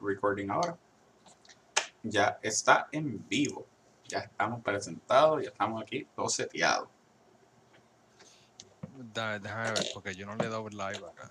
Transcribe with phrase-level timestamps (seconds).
[0.00, 0.76] recording ahora.
[2.02, 3.66] Ya está en vivo.
[4.04, 6.90] Ya estamos presentados, ya estamos aquí, todo seteado.
[9.12, 11.30] Da- déjame ver, porque yo no le he dado live acá.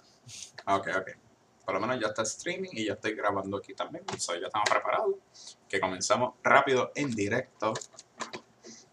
[0.68, 1.10] Ok, ok.
[1.66, 4.06] Por lo menos ya está streaming y ya estoy grabando aquí también.
[4.18, 5.16] So, ya estamos preparados.
[5.68, 7.74] Que comenzamos rápido en directo.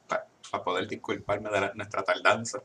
[0.09, 2.63] Para poder disculparme de la- nuestra tardanza.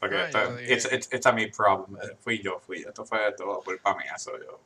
[0.00, 1.96] Porque Ah, esto, it's, it's, it's a me problem.
[2.02, 2.88] Eh, Fui yo, fui yo.
[2.88, 4.18] Esto fue todo culpa mía.
[4.18, 4.60] Soy yo.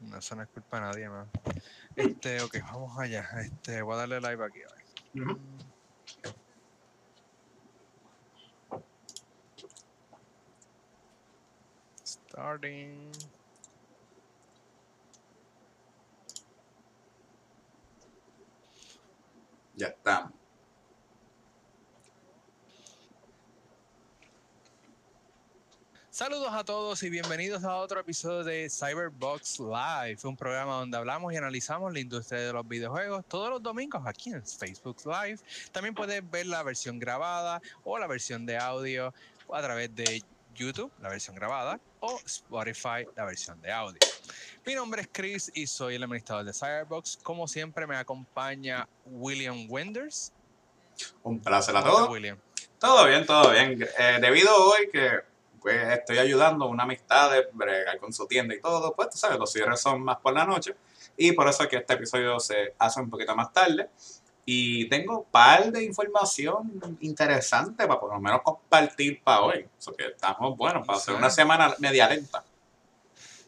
[0.00, 1.28] No, eso no es culpa de nadie más.
[1.94, 3.28] Este, ok, vamos allá.
[3.40, 4.60] Este, voy a darle live aquí.
[4.62, 5.36] a ver.
[12.04, 13.12] Starting.
[19.74, 20.35] Ya estamos.
[26.16, 31.30] Saludos a todos y bienvenidos a otro episodio de Cyberbox Live, un programa donde hablamos
[31.30, 35.40] y analizamos la industria de los videojuegos todos los domingos aquí en Facebook Live.
[35.72, 39.12] También puedes ver la versión grabada o la versión de audio
[39.52, 40.22] a través de
[40.54, 43.98] YouTube, la versión grabada, o Spotify, la versión de audio.
[44.64, 47.18] Mi nombre es Chris y soy el administrador de Cyberbox.
[47.22, 50.32] Como siempre me acompaña William Wenders.
[51.24, 52.10] Un placer a ¿Cómo estás, todos.
[52.10, 52.38] William?
[52.78, 53.82] Todo bien, todo bien.
[53.98, 58.54] Eh, debido hoy que pues, estoy ayudando a una amistad de bregar con su tienda
[58.54, 60.74] y todo, pues tú sabes, los cierres son más por la noche.
[61.16, 63.88] Y por eso es que este episodio se hace un poquito más tarde.
[64.44, 69.66] Y tengo un par de información interesante para por lo menos compartir para hoy.
[69.78, 72.44] Eso que estamos buenos, para hacer una semana media lenta.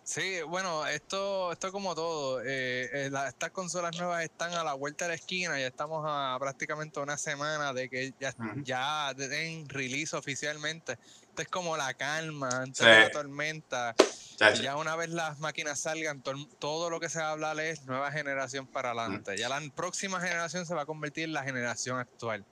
[0.02, 4.72] Sí, bueno, esto, esto como todo, eh, eh, la- estas consolas nuevas están a la
[4.72, 9.68] vuelta de la esquina, ya estamos a prácticamente una semana de que ya, ya den
[9.68, 10.98] release oficialmente.
[11.38, 12.84] Esto es como la calma antes Sí.
[12.84, 13.94] de la tormenta.
[14.34, 14.60] Chacho.
[14.60, 17.84] Ya una vez las máquinas salgan, to- todo lo que se va a hablar es
[17.84, 19.36] nueva generación para adelante.
[19.36, 22.44] Ya la próxima generación se va a convertir en la generación actual.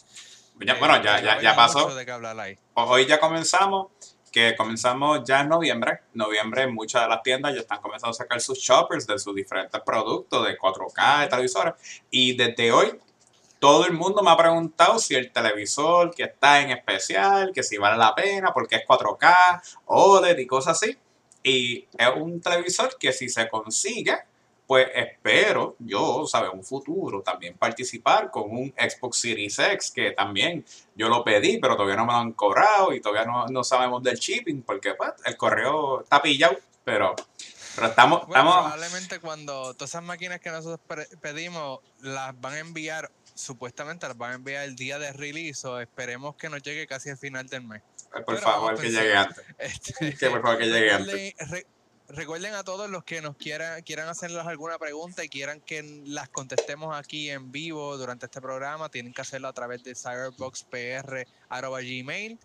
[0.60, 1.92] Ya- Eh, bueno, ya, ya, ya pasó.
[1.92, 2.56] de ahí.
[2.74, 3.88] Hoy ya comenzamos,
[4.30, 6.02] que comenzamos ya en noviembre.
[6.14, 9.80] Noviembre muchas de las tiendas ya están comenzando a sacar sus shoppers de sus diferentes
[9.84, 11.74] productos de 4K, de televisores.
[12.10, 13.00] Y desde hoy
[13.66, 17.78] todo el mundo me ha preguntado si el televisor que está en especial, que si
[17.78, 19.34] vale la pena, porque es 4K,
[19.86, 20.96] OLED y cosas así.
[21.42, 24.18] Y es un televisor que si se consigue,
[24.68, 26.52] pues espero yo, ¿sabes?
[26.54, 31.74] Un futuro también participar con un Xbox Series X, que también yo lo pedí, pero
[31.74, 35.10] todavía no me lo han cobrado y todavía no, no sabemos del shipping, porque pues
[35.24, 37.16] el correo está pillado, pero,
[37.74, 42.58] pero estamos, Bueno, estamos, probablemente cuando todas esas máquinas que nosotros pedimos las van a
[42.60, 46.86] enviar, supuestamente las van a enviar el día de release o esperemos que nos llegue
[46.86, 47.82] casi al final del mes.
[48.10, 49.02] por pero favor vamos a que pensar.
[49.04, 51.12] llegue antes, Este, que por favor que llegue antes.
[51.12, 51.66] recuerden, re-
[52.08, 56.28] recuerden a todos los que nos quieran, quieran hacernos alguna pregunta y quieran que las
[56.30, 62.38] contestemos aquí en vivo durante este programa, tienen que hacerlo a través de cyberboxpr.gmail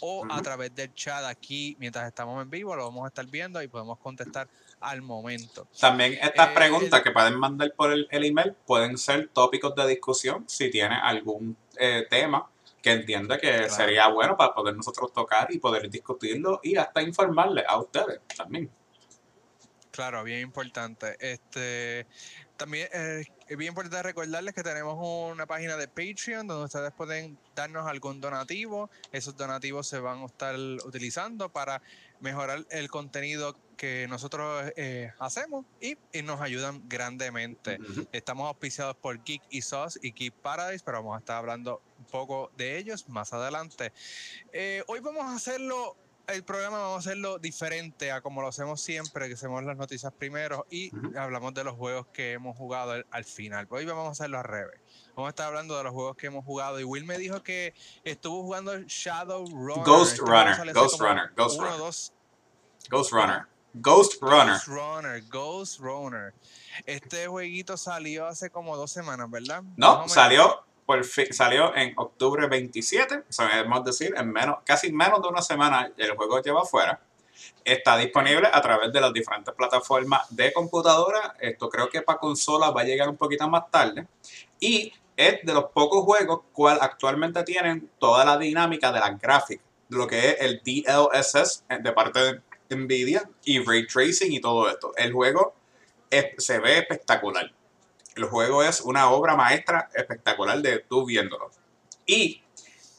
[0.00, 3.62] o a través del chat aquí mientras estamos en vivo, lo vamos a estar viendo
[3.62, 4.46] y podemos contestar
[4.80, 5.66] al momento.
[5.80, 9.86] También estas Eh, preguntas que pueden mandar por el, el email pueden ser tópicos de
[9.88, 12.48] discusión si tiene algún eh, tema
[12.82, 13.70] que entiende que Claro.
[13.74, 18.70] sería bueno para poder nosotros tocar y poder discutirlo y hasta informarle a ustedes también.
[19.90, 21.16] Claro, bien importante.
[21.18, 22.06] Este
[22.56, 24.96] también eh, es bien importante recordarles que tenemos
[25.32, 28.90] una página de Patreon donde ustedes pueden darnos algún donativo.
[29.10, 31.82] Esos donativos se van a estar utilizando para
[32.20, 37.78] mejorar el contenido que nosotros eh, hacemos y, y nos ayudan grandemente.
[38.12, 42.04] Estamos auspiciados por Geek y Sauce y Geek Paradise, pero vamos a estar hablando un
[42.06, 43.92] poco de ellos más adelante.
[44.52, 45.96] Eh, hoy vamos a hacerlo,
[46.26, 50.12] el programa vamos a hacerlo diferente a como lo hacemos siempre, que hacemos las noticias
[50.12, 53.68] primero y hablamos de los juegos que hemos jugado al, al final.
[53.70, 54.80] Hoy vamos a hacerlo al revés.
[55.14, 56.80] Vamos a estar hablando de los juegos que hemos jugado.
[56.80, 57.74] Y Will me dijo que
[58.04, 59.84] estuvo jugando Shadow Runner.
[59.84, 62.12] Ghost Runner, Ghost Runner, Ghost Runner.
[62.90, 63.57] Ghost Runner.
[63.80, 64.54] Ghost Runner.
[64.54, 66.34] Ghost Runner, Ghost Runner.
[66.86, 69.62] Este jueguito salió hace como dos semanas, ¿verdad?
[69.76, 75.28] No, salió por fi- salió en octubre 27, sabemos decir, en menos, casi menos de
[75.28, 77.00] una semana el juego lleva afuera.
[77.64, 81.36] Está disponible a través de las diferentes plataformas de computadora.
[81.38, 84.06] Esto creo que para consola va a llegar un poquito más tarde.
[84.58, 89.64] Y es de los pocos juegos cual actualmente tienen toda la dinámica de las gráficas,
[89.88, 94.40] de lo que es el DLSS eh, de parte de Nvidia y Ray Tracing y
[94.40, 94.92] todo esto.
[94.96, 95.54] El juego
[96.10, 97.52] es- se ve espectacular.
[98.16, 101.50] El juego es una obra maestra espectacular de tú viéndolo.
[102.06, 102.42] Y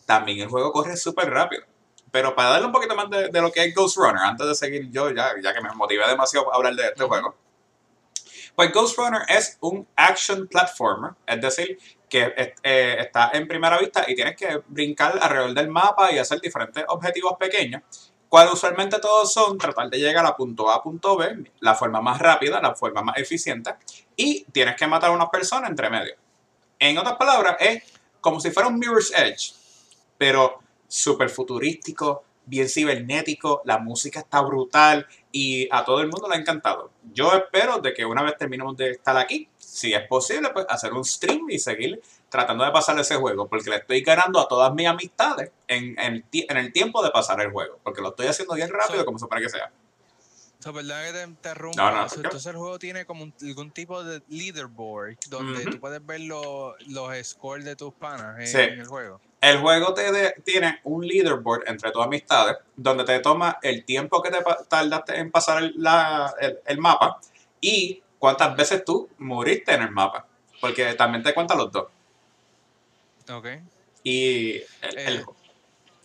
[0.06, 1.64] también el juego corre súper rápido.
[2.12, 4.56] pero para darle un poquito más de, de, lo que es Ghost Runner, antes de
[4.56, 7.36] seguir yo, ya, ya que me motivé demasiado a hablar de este juego,
[8.56, 11.78] pues Ghost Runner es un action platformer, es decir,
[12.10, 12.34] que
[12.64, 16.84] eh, está en primera vista y tienes que brincar alrededor del mapa y hacer diferentes
[16.88, 21.52] objetivos pequeños, cuales usualmente todos son tratar de llegar a punto A a punto B,
[21.60, 23.74] la forma más rápida, la forma más eficiente,
[24.16, 26.14] y tienes que matar a una persona entre medio.
[26.78, 27.84] En otras palabras, es
[28.22, 29.54] como si fuera un Mirror's Edge,
[30.18, 36.36] pero súper futurístico, bien cibernético, la música está brutal y a todo el mundo le
[36.36, 36.92] ha encantado.
[37.14, 40.94] Yo espero de que una vez terminemos de estar aquí, si es posible, pues hacer
[40.94, 44.74] un stream y seguir tratando de pasar ese juego, porque le estoy ganando a todas
[44.74, 48.70] mis amistades en, en, el tiempo de pasar el juego, porque lo estoy haciendo bien
[48.70, 49.72] rápido como se para que sea.
[50.60, 52.08] So, perdón que te interrumpa.
[52.18, 56.76] entonces el juego tiene como algún tipo de leaderboard donde tú puedes ver los
[57.24, 59.22] scores de tus panas en, el juego.
[59.40, 64.32] El juego te tiene un leaderboard entre tus amistades donde te toma el tiempo que
[64.32, 65.74] te tardaste en pasar el,
[66.66, 67.22] el, mapa
[67.62, 70.28] y cuántas veces tú moriste en el mapa.
[70.60, 71.86] Porque también te cuentan los dos.
[73.30, 73.48] Ok.
[74.04, 75.24] Y el, eh,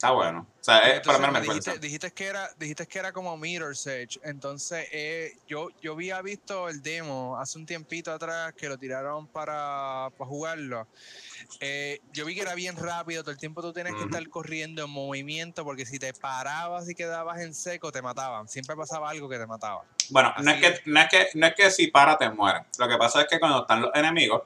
[0.05, 0.47] Está bueno.
[0.61, 3.87] O sea, es, para mí me dijiste, dijiste, que era, dijiste que era como Mirror's
[3.87, 4.21] Edge.
[4.23, 9.27] Entonces, eh, yo, yo había visto el demo hace un tiempito atrás que lo tiraron
[9.27, 10.87] para, para jugarlo.
[11.61, 14.85] Eh, yo vi que era bien rápido, todo el tiempo tú tienes que estar corriendo
[14.85, 18.47] en movimiento porque si te parabas y quedabas en seco te mataban.
[18.47, 19.85] Siempre pasaba algo que te mataba.
[20.11, 22.63] Bueno, no es que, no es que, no es que si para te mueres.
[22.79, 24.43] Lo que pasa es que cuando están los enemigos,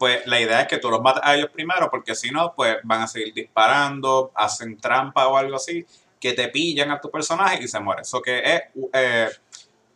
[0.00, 2.78] pues la idea es que tú los mates a ellos primero, porque si no, pues
[2.84, 5.84] van a seguir disparando, hacen trampa o algo así,
[6.18, 8.00] que te pillan a tu personaje y se muere.
[8.00, 8.62] Eso que es,
[8.94, 9.28] eh,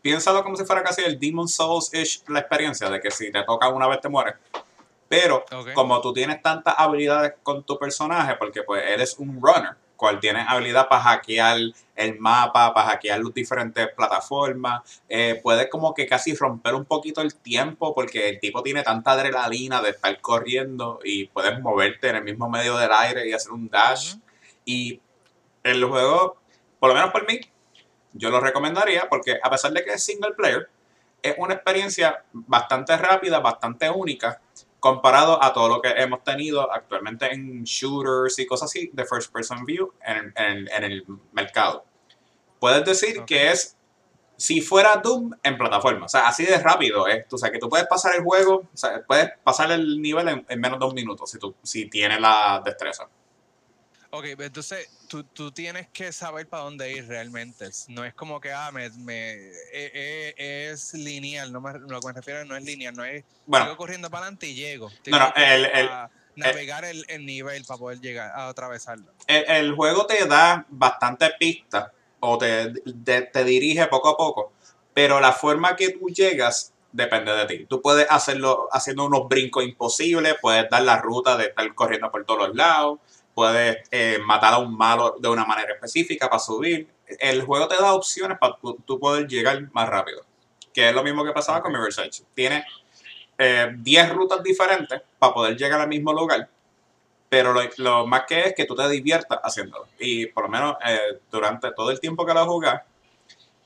[0.02, 3.70] piénsalo como si fuera casi el Demon Souls-ish la experiencia, de que si te toca
[3.70, 4.34] una vez te mueres.
[5.08, 5.42] Pero
[5.72, 10.44] como tú tienes tantas habilidades con tu personaje, porque pues eres un runner, cual tiene
[10.46, 11.58] habilidad para hackear
[11.94, 15.02] el mapa, para hackear las diferentes plataformas.
[15.08, 19.12] Eh, puedes como que casi romper un poquito el tiempo porque el tipo tiene tanta
[19.12, 23.52] adrenalina de estar corriendo y puedes moverte en el mismo medio del aire y hacer
[23.52, 24.16] un dash.
[24.64, 25.00] Y
[25.62, 26.38] el juego,
[26.78, 27.40] por lo menos por mí,
[28.12, 30.68] yo lo recomendaría porque a pesar de que es single player,
[31.22, 34.40] es una experiencia bastante rápida, bastante única
[34.84, 39.32] comparado a todo lo que hemos tenido actualmente en shooters y cosas así de first
[39.32, 40.34] person view en,
[40.84, 41.86] el mercado.
[42.60, 43.78] Puedes decir que es
[44.36, 47.70] si fuera Doom en plataforma, o sea, así de rápido es, o sea, que tú
[47.70, 50.94] puedes pasar el juego, o sea, puedes pasar el nivel en, en menos de un
[50.94, 53.08] minuto si, tú, si tienes la destreza.
[54.16, 57.68] Ok, entonces tú, tú, tienes que saber para dónde ir realmente.
[57.88, 59.32] No es como que, ah, me, me
[59.72, 63.24] e, e, es, lineal, no me, lo que me refiero no es lineal, no es,
[63.44, 64.88] bueno, corriendo para adelante y llego.
[65.06, 65.90] no, no, el, el,
[66.36, 69.10] navegar el, el, nivel para poder llegar a atravesarlo.
[69.26, 74.52] El, juego te da bastante pista o te, te dirige poco a poco,
[74.92, 77.66] pero la forma que tú llegas depende de ti.
[77.66, 82.24] Tú puedes hacerlo haciendo unos brincos imposibles, puedes dar la ruta de estar corriendo por
[82.24, 83.00] todos los lados
[83.34, 86.88] puedes eh, matar a un malo de una manera específica para subir.
[87.18, 90.24] El juego te da opciones para tú, poder llegar más rápido,
[90.72, 92.22] que es lo mismo que pasaba con Mirror's Edge.
[92.34, 92.64] Tiene
[93.36, 96.48] 10 eh, rutas diferentes para poder llegar al mismo lugar,
[97.28, 99.88] pero lo, más que es que tú te diviertas haciéndolo.
[99.98, 102.80] Y por lo menos eh, durante todo el tiempo que lo jugué,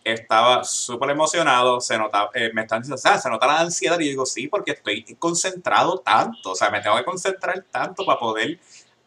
[0.03, 4.07] estaba súper emocionado, se notaba, me están diciendo, o sea, se nota la ansiedad y
[4.07, 8.19] yo digo, sí, porque estoy concentrado tanto, o sea, me tengo que concentrar tanto para
[8.19, 8.59] poder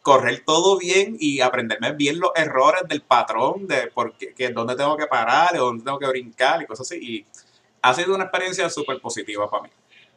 [0.02, 4.74] correr todo bien y aprenderme bien los errores del patrón de por qué, que dónde
[4.74, 6.98] tengo que parar, o dónde tengo que brincar y cosas así.
[7.00, 7.26] Y
[7.80, 9.70] ha sido una experiencia súper positiva para mí.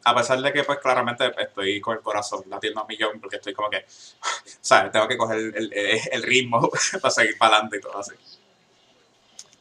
[0.04, 3.54] A pesar de que, pues, claramente estoy con el corazón latiendo a millón porque estoy
[3.54, 3.84] como que,
[4.60, 4.92] ¿sabes?
[4.92, 6.68] Tengo que coger el, el, ritmo
[7.00, 8.12] para seguir para adelante y todo así.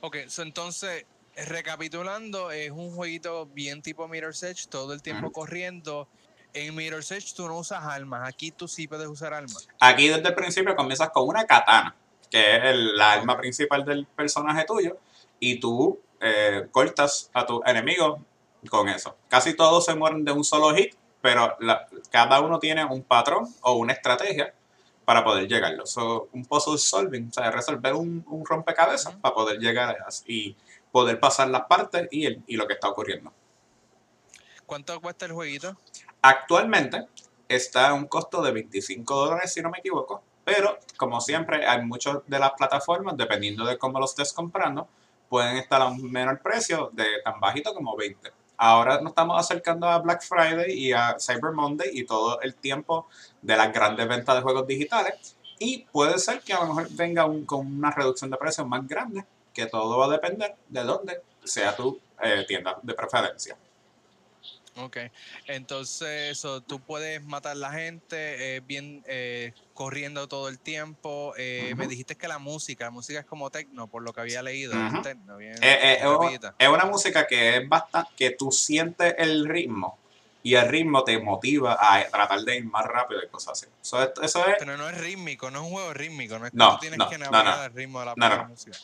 [0.01, 1.05] Ok, entonces,
[1.35, 6.07] recapitulando, es un jueguito bien tipo Mirror's Edge, todo el tiempo corriendo
[6.55, 9.67] en Mirror's Edge tú no usas armas, aquí tú sí puedes usar armas.
[9.79, 11.95] Aquí desde el principio comienzas con una katana,
[12.31, 14.97] que es el, la arma principal del personaje tuyo,
[15.39, 18.21] y tú eh, cortas a tu enemigo
[18.69, 19.17] con eso.
[19.27, 21.57] Casi todos se mueren de un solo hit, pero
[22.09, 24.53] cada uno tiene un patrón o una estrategia
[25.03, 25.85] para poder llegarlo.
[25.85, 30.55] So, un puzzle solving, o sea, resolver un, rompecabezas para poder llegar y
[30.91, 33.31] poder pasar las partes y, el, y lo que está ocurriendo.
[34.65, 35.77] ¿Cuánto cuesta el jueguito?
[36.21, 37.07] Actualmente
[37.47, 41.83] está a un costo de 25 dólares, si no me equivoco, pero como siempre hay
[41.83, 44.87] muchas de las plataformas, dependiendo de cómo lo estés comprando,
[45.29, 48.31] pueden estar a un menor precio de tan bajito como 20.
[48.57, 53.07] Ahora nos estamos acercando a Black Friday y a Cyber Monday y todo el tiempo
[53.41, 55.35] de las grandes ventas de juegos digitales.
[55.59, 59.25] Y puede ser que a lo mejor venga con una reducción de precios más grande,
[59.53, 63.57] que todo va a depender de dónde sea tu eh, tienda de preferencia.
[64.77, 64.97] Ok,
[65.47, 71.33] entonces eso, tú puedes matar a la gente eh, bien eh, corriendo todo el tiempo.
[71.37, 74.43] Eh, Me dijiste que la música, la música es como techno, por lo que había
[74.43, 74.73] leído.
[74.73, 75.99] Es techno, bien- Eh, eh,
[76.59, 79.97] es- una música que es bastante, que tú sientes el ritmo
[80.43, 83.71] y el ritmo te motiva a tratar de ir más rápido y cosas así.
[83.81, 86.51] Eso es, eso es Pero no es rítmico, no es un juego rítmico, no es
[86.51, 87.51] que No, tú tienes no, que navegar no.
[87.63, 88.15] al ritmo de la
[88.45, 88.77] música.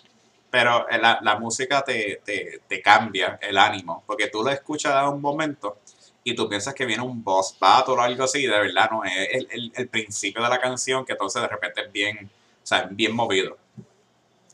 [0.49, 4.93] pero eh, la, la música te, te, te cambia el ánimo, porque tú la escuchas
[4.93, 5.80] a un momento
[6.23, 9.11] y tú piensas que viene un boss battle o algo así, de verdad no, es
[9.31, 12.29] el, el, el principio de la canción que entonces de repente es bien,
[12.63, 13.57] o sea, bien movido.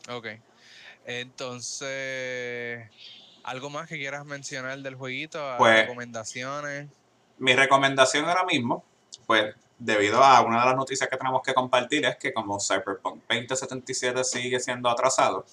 [0.09, 0.27] Ok.
[1.05, 2.89] Entonces,
[3.43, 5.39] ¿algo más que quieras mencionar del jueguito?
[5.57, 6.87] Pues- ¿Recomendaciones?
[7.39, 8.83] Mi recomendación ahora mismo,
[9.27, 13.21] pues debido a una de las noticias que tenemos que compartir es que como Cyberpunk
[13.29, 15.45] 2077 sigue siendo atrasado,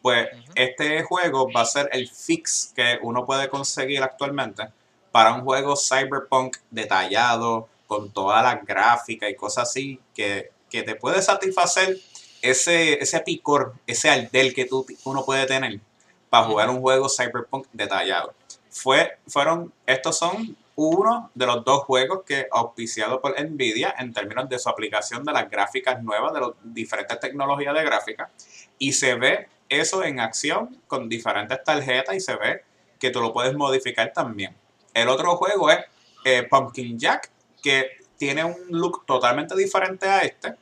[0.00, 4.68] pues este juego va a ser el fix que uno puede conseguir actualmente
[5.10, 10.94] para un juego Cyberpunk detallado, con todas las gráficas y cosas así, que, que te
[10.94, 11.98] puede satisfacer
[12.42, 15.80] ese, ese picor, ese ardel que tú, uno puede tener
[16.28, 18.34] para jugar un juego Cyberpunk detallado.
[18.70, 24.48] Fue, fueron, estos son uno de los dos juegos que auspiciado por Nvidia en términos
[24.48, 28.30] de su aplicación de las gráficas nuevas, de las diferentes tecnologías de gráfica,
[28.78, 32.62] y se ve eso en acción con diferentes tarjetas y se ve
[33.00, 34.54] que tú lo puedes modificar también.
[35.02, 35.78] El otro juego es
[36.24, 37.30] eh, Pumpkin Jack,
[37.62, 40.54] que tiene un look totalmente diferente a este,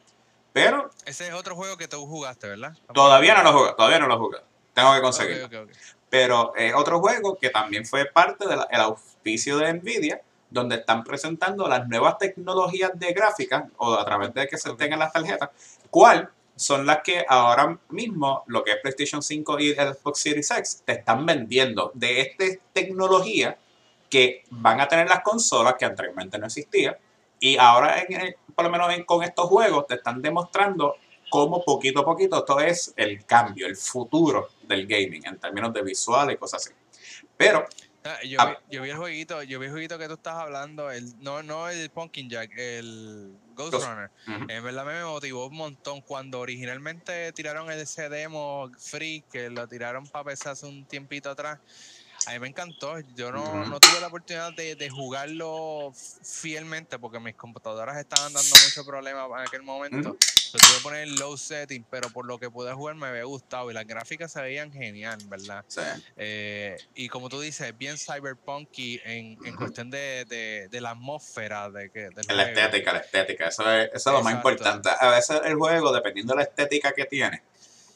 [0.53, 2.77] pero Ese es otro juego que tú jugaste, ¿verdad?
[2.95, 4.39] todavía no lo jugué, todavía no lo jugué.
[4.75, 5.47] Tengo que conseguirlo.
[5.47, 5.77] Ok, ok, ok.
[6.09, 11.67] Pero es otro juego que también fue parte del auspicio de Nvidia, donde están presentando
[11.67, 15.51] las nuevas tecnologías de gráfica, o a través de que se tengan las tarjetas,
[15.91, 20.51] cuál son las que ahora mismo lo que es PlayStation 5 y el Xbox Series
[20.51, 23.59] X te están vendiendo de esta tecnología
[24.17, 26.97] que van a tener las consolas que anteriormente no existían
[27.39, 30.97] y ahora en el- por lo menos en- con estos juegos te están demostrando
[31.29, 35.83] cómo poquito a poquito esto es el cambio, el futuro del gaming en términos de
[35.83, 36.75] visual y cosas así.
[37.37, 37.67] Pero
[38.09, 40.93] Ah, Yo, vi, yo vi el jueguito, yo vi el jueguito que tú estás hablando,
[40.93, 44.11] el, no, no el Pumpkin Jack, el Ghost, Ghost- Runner.
[44.29, 49.67] ujú, En verdad me motivó un montón cuando originalmente tiraron ese demo free, que lo
[49.67, 51.59] tiraron para PC hace un tiempito atrás.
[52.27, 52.99] A mí me encantó.
[53.15, 55.93] Yo no, no tuve la oportunidad de, de jugarlo
[56.25, 60.17] fielmente porque mis computadoras estaban dando mucho problema en aquel momento.
[60.53, 63.25] Lo tuve que poner en low setting, pero por lo que pude jugar me había
[63.25, 65.65] gustado y las gráficas se veían genial, ¿verdad?
[65.69, 65.81] sí,
[66.17, 71.71] Eh, y como tú dices, bien cyberpunky en, en cuestión de, de, de la atmósfera
[71.71, 72.51] de que, del la juego.
[72.51, 74.89] estética, la estética, eso es, eso es lo más importante.
[74.99, 77.43] A veces el juego, dependiendo de la estética que tiene,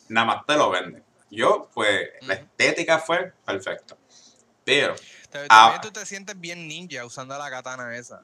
[0.08, 1.02] nada más te lo vende.
[1.30, 3.96] Yo, pues, la estética fue perfecta.
[4.70, 4.94] Pero
[5.30, 5.62] Ta- Ah.
[5.70, 8.20] También tú te sientes bien ninja usando la katana esa.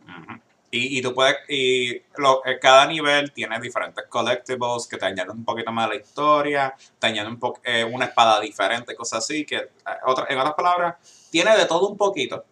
[0.73, 5.31] Y, y tú puedes, y lo- eh, cada nivel tiene diferentes collectibles que te añaden
[5.31, 9.21] un poquito más a la historia, te añaden un po- eh, una espada diferente, cosas
[9.21, 9.69] así, que eh,
[10.05, 10.97] otra- en otras palabras,
[11.31, 12.45] tiene de todo un poquito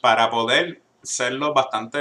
[0.00, 1.98] para poder serlo bastante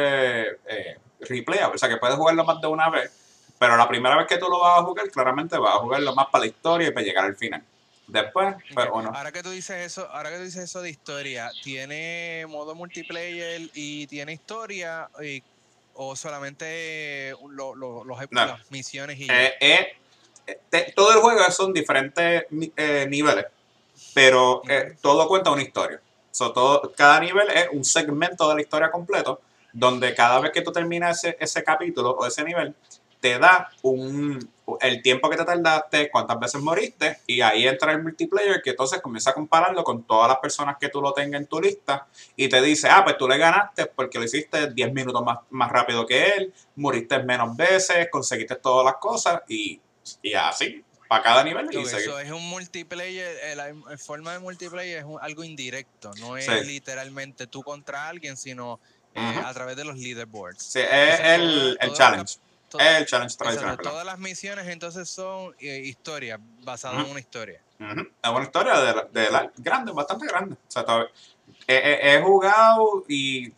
[0.66, 3.12] eh, replayable, o sea que puedes jugarlo más de una vez,
[3.60, 6.26] pero la primera vez que tú lo vas a jugar, claramente vas a jugarlo más
[6.32, 7.64] para la historia y para llegar al final.
[8.08, 10.90] Después, pues Ok, uno, Ahora que tú dices eso, ahora que tú dices eso de
[10.90, 15.42] historia, ¿tiene modo multiplayer y tiene historia y-
[15.94, 18.46] o solamente lo- lo- los, No.
[18.46, 19.28] las misiones y?
[19.32, 19.88] Eh, eh,
[20.48, 23.46] eh, te- todo el juego son diferentes ni- eh, niveles,
[24.14, 26.02] pero eh, todo cuenta una historia.
[26.32, 29.40] So, todo, cada nivel es un segmento de la historia completo,
[29.72, 32.76] donde cada vez que tú terminas ese, ese capítulo o ese nivel,
[33.24, 34.52] te da un,
[34.82, 39.02] el tiempo que te tardaste, cuántas veces moriste, y ahí entra el multiplayer que entonces
[39.02, 42.50] comienza a compararlo con todas las personas que tú lo tengas en tu lista y
[42.50, 46.06] te dice, ah, pues tú le ganaste porque lo hiciste 10 minutos más, más rápido
[46.06, 49.80] que él, moriste menos veces, conseguiste todas las cosas y,
[50.22, 51.70] y así, para cada nivel.
[51.72, 52.04] y Ok, seguir.
[52.06, 56.66] so es un multiplayer, la forma de multiplayer es un- algo indirecto, no es Sí.
[56.66, 58.82] literalmente tú contra alguien, sino
[59.16, 59.46] eh, Ujú.
[59.48, 60.62] a través de los leaderboards.
[60.62, 62.36] Sí, es Entonces, el, todo- el todo challenge.
[62.80, 63.78] Es el challenge exacto, tradicional.
[63.78, 63.92] perdón.
[63.94, 67.06] todas las misiones entonces son eh, historias, basadas Ujú.
[67.06, 67.62] en una historia.
[67.80, 68.02] Ujú.
[68.22, 70.56] Es una historia de, la- de la- grande, bastante grande.
[70.56, 71.10] O sea, todavía-
[71.68, 73.52] he, he- he jugado y,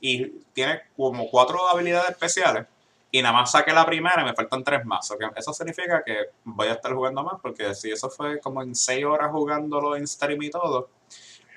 [0.00, 2.66] y tiene como cuatro habilidades especiales.
[3.10, 5.10] Y nada más saqué la primera y me faltan tres más.
[5.10, 8.62] O que eso significa que voy a estar jugando más, porque si eso fue como
[8.62, 10.90] en seis horas jugándolo en stream y todo,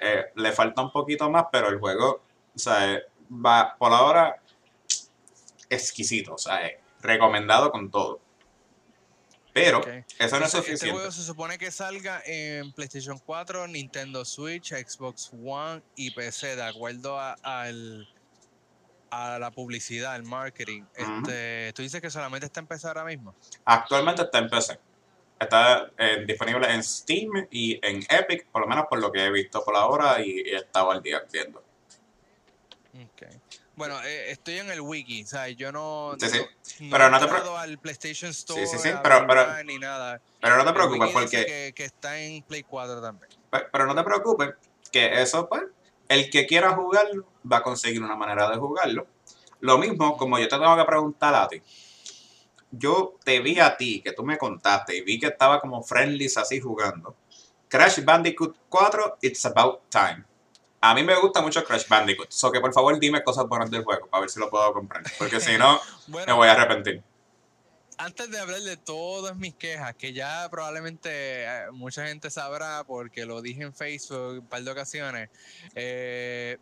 [0.02, 2.22] eh, le falta un poquito más, pero el juego,
[2.56, 4.38] o sea, eh, va por ahora
[5.70, 6.34] exquisito.
[6.34, 8.20] O sea, eh, recomendado con todo.
[9.54, 9.82] Pero
[10.20, 10.92] eso no es Este suficiente.
[10.92, 16.64] juego se supone que salga en PlayStation 4, Nintendo Switch, Xbox One y PC, de
[16.64, 18.08] acuerdo a, al-
[19.10, 20.84] a la publicidad, al marketing.
[20.96, 23.34] Este, Tú dices que solamente está empezando ahora mismo.
[23.66, 24.80] Actualmente está en PC.
[25.40, 29.32] Está eh, disponible en Steam y en Epic, por lo menos por lo que he
[29.32, 31.64] visto por ahora y he estado al día viendo.
[32.94, 33.24] Ok.
[33.80, 35.56] Bueno, eh, estoy en el wiki, ¿sabes?
[35.56, 36.84] Yo no, Sí, sí.
[36.84, 39.64] no Pero he no te pre- entrado al PlayStation Store sí, sí, a pero- pero-
[39.64, 40.22] ni nada.
[40.42, 43.32] Pero no te preocupes porque que, que está en Play 4 también.
[43.50, 44.50] Pe- Pero no te preocupes,
[44.92, 45.64] que eso, pues,
[46.10, 49.08] el que quiera jugarlo va a conseguir una manera de jugarlo.
[49.62, 51.62] Lo mismo, como yo te tengo que preguntar a ti.
[52.72, 56.36] Yo te vi a ti, que tú me contaste, y vi que estaba como friendlies
[56.36, 57.16] así jugando.
[57.70, 60.26] Crash Bandicoot 4, It's About Time.
[60.82, 63.84] A mí me gusta mucho Crash Bandicoot, so que por favor dime cosas buenas del
[63.84, 65.04] juego, para ver si lo puedo comprar.
[65.18, 67.04] Porque si no, me voy a arrepentir.
[67.98, 71.10] antes de hablar de todas mis quejas, que ya probablemente
[71.44, 75.30] eh, mucha gente sabrá porque lo dije en Facebook un par de ocasiones,
[75.76, 76.58] eh,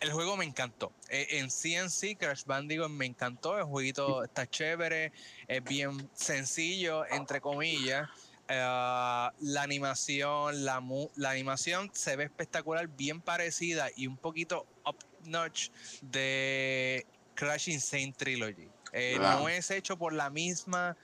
[0.00, 0.92] el juego me encantó.
[1.08, 3.58] Eh, en sí en sí, Crash Bandicoot me encantó.
[3.58, 5.12] El jueguito está chévere,
[5.46, 8.08] es bien sencillo, entre comillas.
[8.48, 14.66] Eh, la animación, la, mu- la animación se ve espectacular, bien parecida y un poquito
[14.86, 15.68] up notch
[16.00, 18.68] de Crash Insane Trilogy.
[18.92, 19.16] Eh.
[19.18, 20.96] No es hecho por la misma,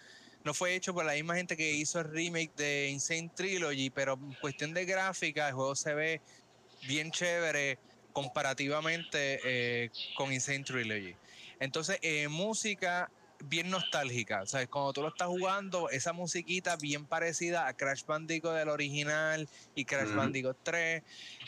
[0.42, 4.14] no fue hecho por la misma gente que hizo el remake de Insane Trilogy, pero
[4.14, 6.22] en cuestión de gráfica, el juego se ve
[6.88, 7.78] bien chévere
[8.14, 11.14] comparativamente eh, con Insane Trilogy.
[11.60, 13.10] Entonces, eh, música
[13.48, 18.04] bien nostálgica, o sea, cuando tú lo estás jugando, esa musiquita bien parecida a Crash
[18.04, 20.16] Bandicoot del original y Crash Ujú.
[20.16, 21.02] Bandicoot 3,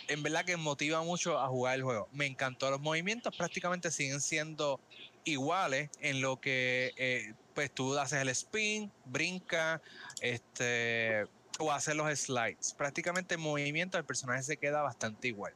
[0.09, 2.09] en verdad que motiva mucho a jugar el juego.
[2.13, 4.81] Me encantó, los movimientos prácticamente siguen siendo
[5.25, 9.81] iguales en lo que eh, pues tú haces el spin, brinca,
[10.21, 11.27] este
[11.59, 12.75] o hacer los slides.
[12.77, 15.55] Prácticamente el movimiento del personaje se queda bastante igual.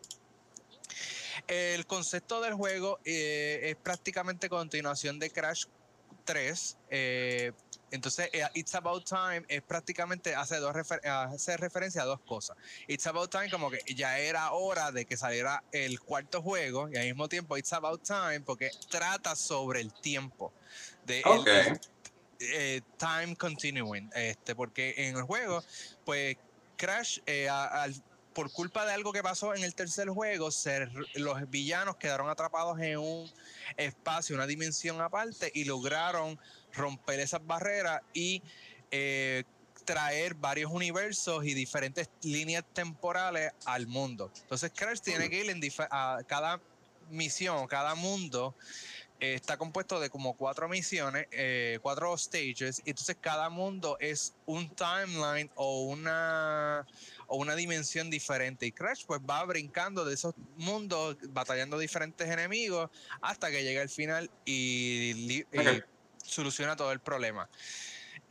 [1.47, 5.65] El concepto del juego eh, es prácticamente continuación de Crash
[6.25, 6.77] 3.
[6.91, 7.53] eh,
[7.93, 12.57] entonces, eh, It's About Time es prácticamente hace, dos refer- hace referencia a dos cosas.
[12.87, 16.97] It's About Time como que ya era hora de que saliera el cuarto juego y
[16.97, 20.53] al mismo tiempo It's About Time porque trata sobre el tiempo.
[21.05, 21.81] De el-
[22.39, 25.63] eh, time continuing, este, porque en el juego,
[26.05, 26.37] pues
[26.77, 28.03] Crash, eh, a- al-
[28.41, 30.49] por culpa de algo que pasó en el tercer juego,
[31.17, 33.31] los villanos quedaron atrapados en un
[33.77, 36.41] espacio, una dimensión aparte y lograron
[36.73, 38.43] romper esas barreras y
[38.91, 39.45] eh,
[39.85, 44.33] traer varios universos y diferentes líneas temporales al mundo.
[44.41, 46.63] Entonces Crash tiene que ir en a cada
[47.11, 48.55] misión, cada mundo
[49.21, 54.35] eh, está compuesto de como cuatro misiones, eh, cuatro stages, y entonces cada mundo es
[54.47, 56.87] un timeline o una
[57.27, 58.67] o una dimensión diferente.
[58.67, 63.89] Y Crash pues va brincando de esos mundos, batallando diferentes enemigos, hasta que llega al
[63.89, 65.45] final y,
[66.25, 67.49] soluciona todo el problema.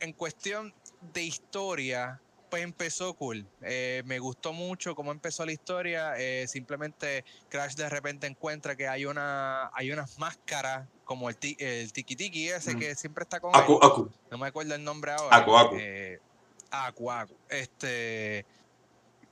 [0.00, 0.74] En cuestión
[1.12, 2.20] de historia,
[2.50, 3.46] pues empezó cool.
[3.62, 6.14] Eh, me gustó mucho cómo empezó la historia.
[6.18, 11.56] eh, simplemente Crash de repente encuentra que hay una hay unas máscaras como el, ti-
[11.58, 12.78] el tiki tiki ese Mm.
[12.78, 13.60] que siempre está con él.
[13.62, 14.10] Aku, Aku.
[14.30, 15.36] No me acuerdo el nombre ahora.
[15.36, 15.76] Aku, Aku.
[15.78, 16.18] Eh,
[16.70, 17.34] Aku, Aku.
[17.48, 18.44] Este.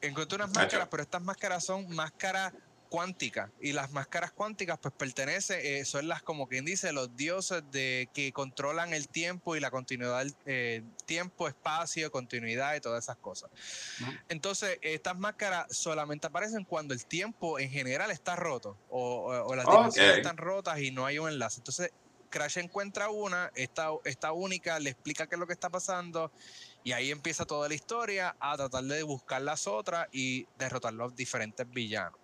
[0.01, 2.53] Encontré unas máscaras, pero estas máscaras son máscaras
[2.88, 3.51] cuánticas.
[3.59, 8.11] Y las máscaras cuánticas, pues pertenecen, eh, son las, como quien dice, los dioses de
[8.12, 13.16] que controlan el tiempo y la continuidad, del eh, tiempo, espacio, continuidad y todas esas
[13.20, 13.51] cosas.
[14.29, 19.57] Entonces, estas máscaras solamente aparecen cuando el tiempo en general está roto o, o- o
[19.57, 21.61] las dimensiones están rotas y no hay un enlace.
[21.61, 21.90] Entonces,
[22.31, 26.31] Crash encuentra una, esta, esta única, le explica qué es lo que está pasando
[26.83, 31.14] y ahí empieza toda la historia a tratar de buscar las otras y derrotar los
[31.14, 32.20] diferentes villanos.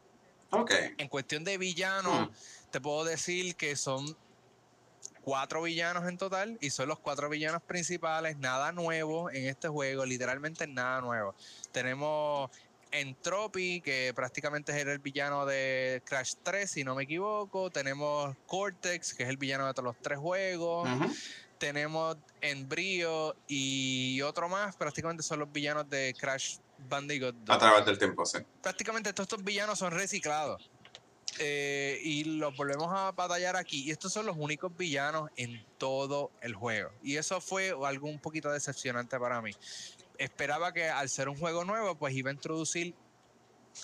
[0.99, 2.71] En cuestión de villanos, Mm.
[2.71, 4.17] te puedo decir que son
[5.23, 10.05] cuatro villanos en total y son los cuatro villanos principales, nada nuevo en este juego,
[10.05, 11.35] literalmente nada nuevo.
[11.73, 12.51] Tenemos
[12.91, 17.69] Entropy, que prácticamente era el villano de Crash 3, si no me equivoco.
[17.71, 20.89] Tenemos Cortex, que es el villano de todos los tres juegos.
[21.59, 27.87] Tenemos Embryo y otro más, prácticamente son los villanos de Crash Bandicoot 2 A través
[27.87, 28.39] del tiempo, sí.
[28.63, 30.71] prácticamente todos estos villanos son reciclados.
[31.39, 33.83] Eh, y los volvemos a batallar aquí.
[33.85, 36.93] Y estos son los únicos villanos en todo el juego.
[37.03, 39.51] Y eso fue algo un poquito decepcionante para mí.
[40.19, 42.95] Esperaba que al ser un juego nuevo, pues iba a introducir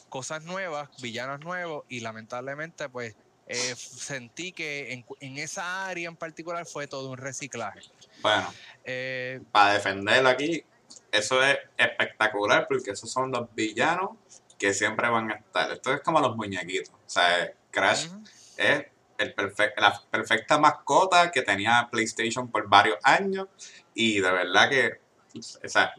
[0.09, 3.17] cosas nuevas, villanos nuevos, y lamentablemente, pues
[3.49, 7.81] eh, sentí que en, en, esa área en particular fue todo un reciclaje.
[8.23, 8.53] Bueno,
[8.85, 10.65] eh, para defenderlo aquí,
[11.13, 14.11] eso es espectacular porque esos son los villanos
[14.59, 15.71] que siempre van a estar.
[15.73, 16.93] Esto es como los muñequitos.
[16.95, 18.09] O sea, Crash
[18.57, 18.87] es
[19.19, 19.35] el
[19.77, 23.49] la perfecta mascota que tenía PlayStation por varios años
[23.95, 25.01] y de verdad que,
[25.37, 25.93] o sea,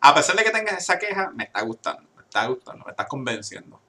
[0.00, 3.06] a pesar de que tengas esa queja, me está gustando, me está gustando, me estás
[3.06, 3.80] convenciendo.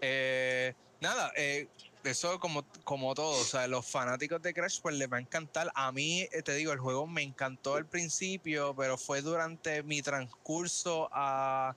[0.00, 1.68] Eh, nada, eh,
[2.06, 5.70] eso como, como todo, o sea, los fanáticos de Crash pues les va a encantar.
[5.74, 10.02] A mí, eh, te digo, el juego me encantó al principio, pero fue durante mi
[10.02, 11.74] transcurso a,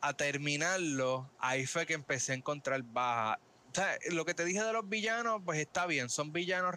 [0.00, 3.38] a terminarlo, ahí fue que empecé a encontrar baja.
[3.70, 6.74] O sea, lo que te dije de los villanos, pues está bien, son villanos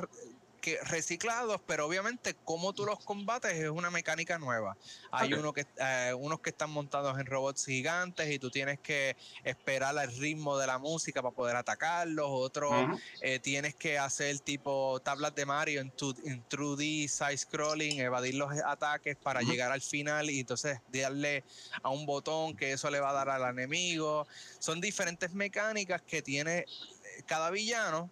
[0.84, 4.78] reciclados, pero obviamente cómo tú los combates es una mecánica nueva.
[5.12, 9.16] Hay uno que, eh, unos que están montados en robots gigantes y tú tienes que
[9.44, 12.28] esperar al ritmo de la música para poder atacarlos.
[12.30, 12.74] Otros
[13.22, 18.36] eh, tienes que hacer tipo tablas de Mario en, tu, en 2D, side scrolling, evadir
[18.36, 21.44] los ataques para llegar al final y entonces darle
[21.84, 24.28] a un botón que eso le va a dar al enemigo.
[24.60, 26.66] Son diferentes mecánicas que tiene eh,
[27.26, 28.10] cada villano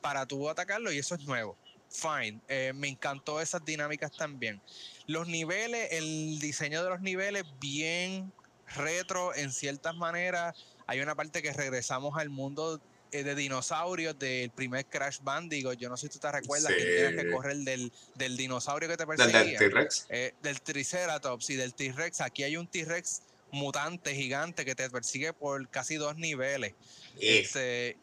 [0.00, 1.56] para tú atacarlo y eso es nuevo
[1.88, 2.40] fine.
[2.48, 4.60] Eh, me encantó esas dinámicas también.
[5.06, 8.32] Los niveles, el diseño de los niveles, bien
[8.74, 10.56] retro en ciertas maneras.
[10.86, 12.80] Hay una parte que regresamos al mundo
[13.12, 15.78] eh, de dinosaurios del primer Crash Bandicoot.
[15.78, 18.96] Yo no sé si tú te recuerdas que tienes que correr del, del dinosaurio que
[18.96, 19.38] te perseguía.
[19.38, 20.06] Del T-Rex.
[20.10, 22.20] Eh, del Triceratops y del T-Rex.
[22.20, 23.22] Aquí hay un T-Rex
[23.52, 26.74] mutante gigante que te persigue por casi dos niveles.
[27.20, 27.96] Este,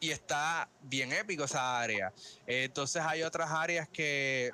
[0.00, 2.12] y está bien épico esa área.
[2.46, 4.50] entonces hay otras áreas que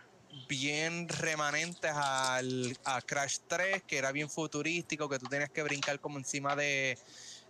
[0.49, 5.99] bien remanentes al, a Crash 3, que era bien futurístico, que tú tenías que brincar
[6.01, 6.99] como encima de,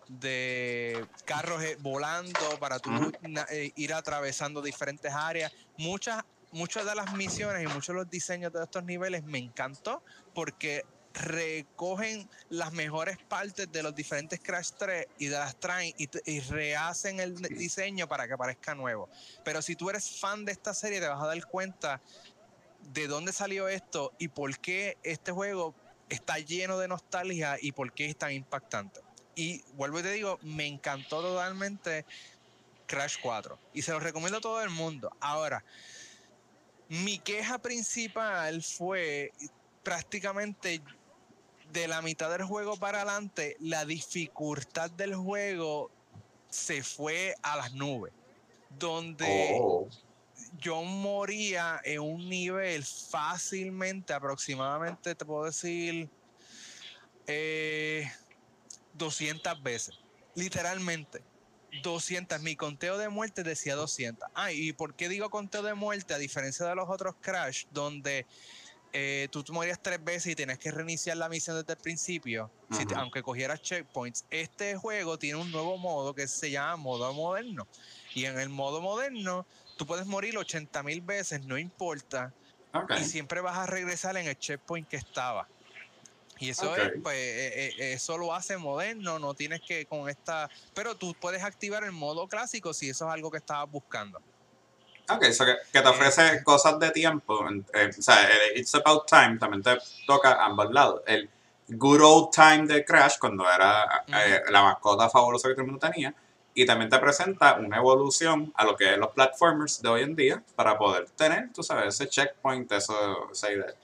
[0.08, 2.90] de carros eh, volando para tú
[3.50, 5.52] eh, ir atravesando diferentes áreas.
[5.76, 10.02] Muchas, muchas de las misiones y muchos de los diseños de estos niveles me encantó
[10.34, 10.84] porque
[11.16, 17.20] recogen las mejores partes de los diferentes Crash 3 y de las traen y, rehacen
[17.20, 19.08] el diseño para que parezca nuevo.
[19.44, 22.00] Pero si tú eres fan de esta serie, te vas a dar cuenta
[22.92, 25.74] de dónde salió esto y por qué este juego
[26.08, 29.00] está lleno de nostalgia y por qué es tan impactante.
[29.34, 32.04] Y vuelvo y te digo, me encantó totalmente
[32.86, 35.10] Crash 4 y se lo recomiendo a todo el mundo.
[35.20, 35.64] Ahora,
[36.88, 39.32] mi queja principal fue
[39.82, 40.82] prácticamente
[41.72, 45.90] de la mitad del juego para adelante, la dificultad del juego
[46.48, 48.12] se fue a las nubes.
[48.78, 49.88] Donde oh.
[50.58, 56.08] yo moría en un nivel fácilmente, aproximadamente, te puedo decir,
[58.94, 59.98] 200 eh, veces.
[60.34, 61.22] Literalmente.
[61.82, 62.40] 200.
[62.40, 64.28] Mi conteo de muerte decía 200.
[64.34, 66.14] Ah, ¿y por qué digo conteo de muerte?
[66.14, 68.26] A diferencia de los otros Crash, donde
[68.92, 72.50] eh, tú, morías tres veces y tienes que reiniciar la misión desde el principio,
[72.94, 74.24] aunque cogieras checkpoints.
[74.30, 77.66] Este juego tiene un nuevo modo que se llama modo moderno.
[78.14, 79.46] Y en el modo moderno,
[79.76, 82.32] tú puedes morir 80 mil veces, no importa.
[82.98, 85.48] Y siempre vas a regresar en el checkpoint que estaba.
[86.38, 90.50] Y eso es, pues, eh, eh, eso lo hace moderno, no tienes que con esta.
[90.74, 94.20] Pero tú puedes activar el modo clásico si eso es algo que estabas buscando.
[95.08, 97.34] Ok, que, que, te ofrece cosas de tiempo.
[97.34, 101.02] o sea, el It's About Time también te toca ambos lados.
[101.06, 101.30] El
[101.68, 105.88] Good Old Time de Crash, cuando era eh, la mascota fabulosa que todo el mundo
[105.88, 106.14] tenía.
[106.54, 110.16] Y también te presenta una evolución a lo que es los platformers de hoy en
[110.16, 113.74] día para poder tener, tú sabes, ese checkpoint, eso, esa idea.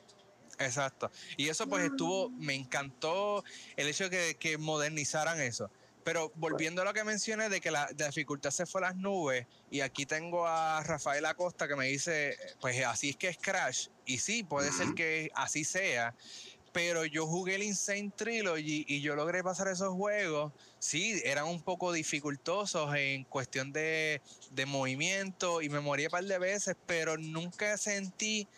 [0.59, 1.11] Exacto.
[1.37, 3.45] Y eso pues estuvo, me encantó
[3.77, 5.71] el hecho de que, que modernizaran eso.
[6.05, 9.47] Pero volviendo a lo que mencioné de que la, dificultad se fue a las nubes,
[9.71, 13.89] y aquí tengo a Rafael Acosta que me dice, pues así es que es Crash,
[14.05, 16.15] y sí, puede ser que así sea,
[16.73, 21.63] pero yo jugué el Insane Trilogy y yo logré pasar esos juegos, sí, eran un
[21.63, 27.17] poco dificultosos en cuestión de, de movimiento, y me morí un par de veces, pero
[27.17, 28.49] nunca sentí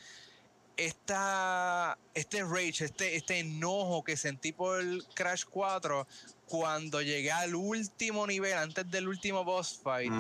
[0.76, 4.82] esta, este rage, este, este enojo que sentí por
[5.14, 6.06] Crash 4
[6.46, 10.12] cuando llegué al último nivel, antes del último boss fight,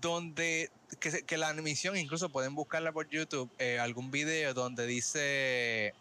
[0.00, 5.94] donde que, la misión, incluso pueden buscarla por YouTube, eh, algún video donde dice,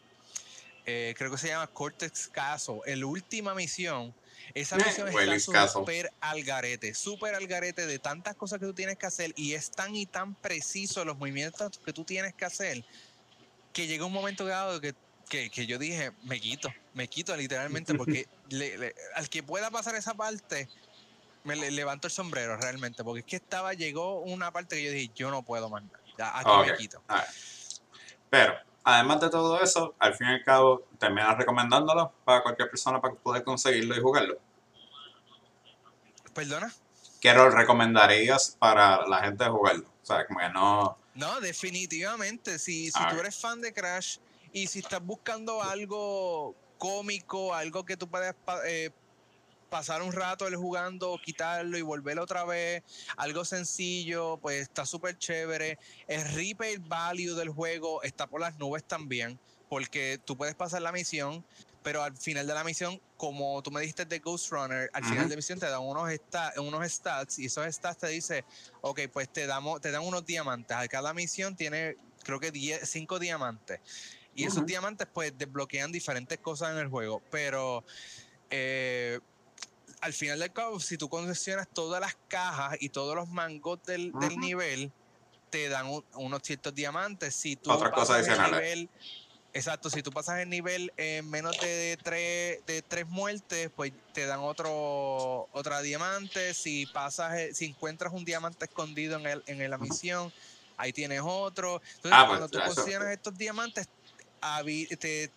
[0.86, 4.14] eh, creo que se llama Cortex Castle, la última misión.
[4.54, 8.74] Esa eh, misión está súper al garete, súper al garete de tantas cosas que tú
[8.74, 12.46] tienes que hacer y es tan y tan preciso los movimientos que tú tienes que
[12.46, 12.86] hacer
[13.76, 14.96] que llega un momento dado que
[15.30, 18.28] que, que, yo dije, me quito, me quito literalmente, porque
[19.16, 20.70] al que pueda pasar esa parte,
[21.44, 25.12] me levanto el sombrero realmente, porque es que estaba, llegó una parte que yo dije,
[25.16, 25.84] yo no puedo más.
[26.18, 27.02] Aquí me quito.
[28.30, 33.02] Pero, además de todo eso, al fin y al cabo, terminas recomendándolo para cualquier persona
[33.02, 34.38] para poder conseguirlo y jugarlo.
[36.34, 36.72] ¿Perdona?
[37.20, 39.88] ¿Qué lo recomendarías para la gente de jugarlo?
[40.04, 40.98] O sea, como que no...
[41.16, 42.60] No, definitivamente.
[42.60, 44.18] Si, si tú eres fan de Crash
[44.52, 48.92] y si estás buscando algo cómico, algo que tú puedas eh,
[49.70, 52.84] pasar un rato él jugando, quitarlo y volverlo otra vez,
[53.18, 55.78] algo sencillo, pues está súper chévere.
[56.08, 60.92] El replay value del juego está por las nubes también, porque tú puedes pasar la
[60.92, 61.46] misión,
[61.86, 65.26] pero al final de la misión, como tú me dijiste de Ghost Runner, al final
[65.26, 66.10] de la misión te dan unos,
[66.58, 68.44] unos stats y esos stats te dice,
[68.82, 70.76] ok, pues te, damos, te dan unos diamantes.
[70.90, 72.52] Cada misión tiene, creo que
[72.84, 73.82] 5 diamantes.
[74.34, 77.84] Y esos diamantes pues desbloquean diferentes cosas en el juego, pero
[78.50, 79.20] eh,
[80.02, 84.12] al final del cabo, si tú concesionas todas las cajas y todos los mangos del,
[84.40, 84.92] nivel,
[85.52, 87.36] te dan unos ciertos diamantes.
[87.36, 88.90] Si tú Otra cosa el nivel,
[89.56, 94.26] exacto, si tú pasas el nivel en menos de tres, de tres muertes, pues te
[94.26, 96.54] dan otro otra diamante.
[96.54, 100.32] Si pasas, eh, si encuentras un diamante escondido en, el, en la misión,
[100.78, 101.82] ahí tienes otro.
[101.96, 103.88] Entonces, ah, pues, cuando tú concesionas estos diamantes,
[105.00, 105.32] te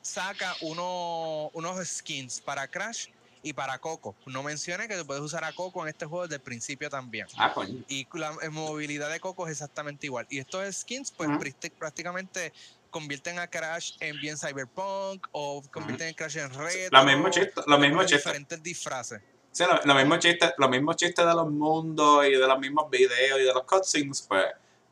[0.00, 3.08] saca uno, unos skins para Crash
[3.42, 4.14] y para Coco.
[4.24, 7.26] No mencioné que tú puedes usar a Coco en este juego desde el principio también.
[7.36, 7.52] Ah,
[7.88, 10.28] y la movilidad de Coco es exactamente igual.
[10.30, 11.28] Y estos skins, pues
[11.76, 12.52] prácticamente
[12.92, 16.90] convierten a Crash en bien cyberpunk o convierten a Crash en red.
[16.92, 18.16] Lo mismo chiste, lo mismo chiste.
[18.18, 19.20] Diferentes disfraces.
[19.50, 23.40] Sí, lo, mismo chiste, lo mismo chiste de los mundos y de los mismos videos
[23.40, 24.46] y de los cutscenes, pues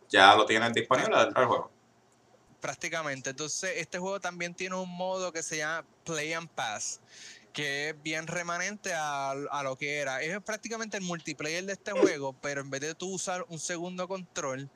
[0.08, 1.70] ya lo tienen disponible dentro del juego.
[2.60, 3.30] Prácticamente.
[3.30, 7.00] Entonces, este juego también tiene un modo que se llama Play and Pass
[7.52, 9.34] que es bien remanente a,
[9.64, 10.22] lo que era.
[10.22, 14.08] Es prácticamente el multiplayer de este juego, pero en vez de tú usar un segundo
[14.08, 14.70] control,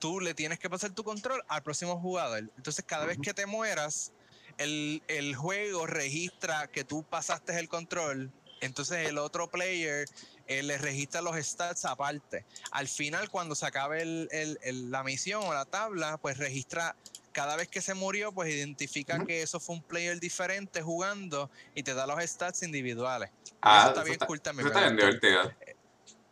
[0.00, 2.50] tú le tienes que pasar tu control al próximo jugador.
[2.56, 4.12] Entonces, cada vez que te mueras,
[4.58, 8.32] el, juego registra que tú pasaste el control.
[8.60, 10.06] Entonces, el otro player
[10.48, 12.44] eh, le registra los stats aparte.
[12.72, 16.96] Al final, cuando se acabe la misión o la tabla, pues registra
[17.32, 21.82] cada vez que se murió, pues identifica que eso fue un player diferente jugando y
[21.82, 23.30] te da los stats individuales.
[23.62, 24.66] Ah, eso está bien cool también.
[24.66, 25.52] Está bien divertido.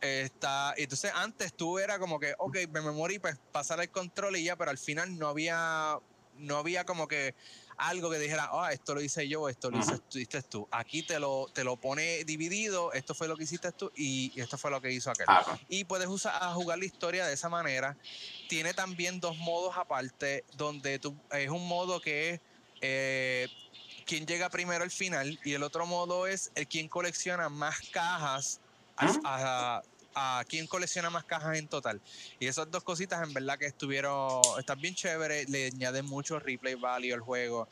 [0.01, 4.45] Está, entonces antes tú era como que, ok, me morí, pues pasar el control y
[4.45, 5.99] ya, pero al final no había,
[6.37, 7.35] no había como que
[7.79, 10.69] algo que dijera, ah, esto lo hice yo, esto lo hiciste tú.
[10.71, 14.59] Aquí te lo, te lo pone dividido, esto fue lo que hiciste tú y esto
[14.59, 15.27] fue lo que hizo aquel.
[15.29, 17.97] Ah, y puedes usar a jugar la historia de esa manera.
[18.49, 22.41] Tiene también dos modos aparte, donde tú, es un modo que es
[22.81, 23.49] eh,
[24.07, 28.61] quien llega primero al final y el otro modo es el quien colecciona más cajas
[29.25, 29.83] a,
[30.15, 32.01] a quién colecciona más cajas en total.
[32.39, 36.75] Y esas dos cositas en verdad que estuvieron, están bien chéveres, le añaden mucho replay
[36.75, 37.69] value al juego.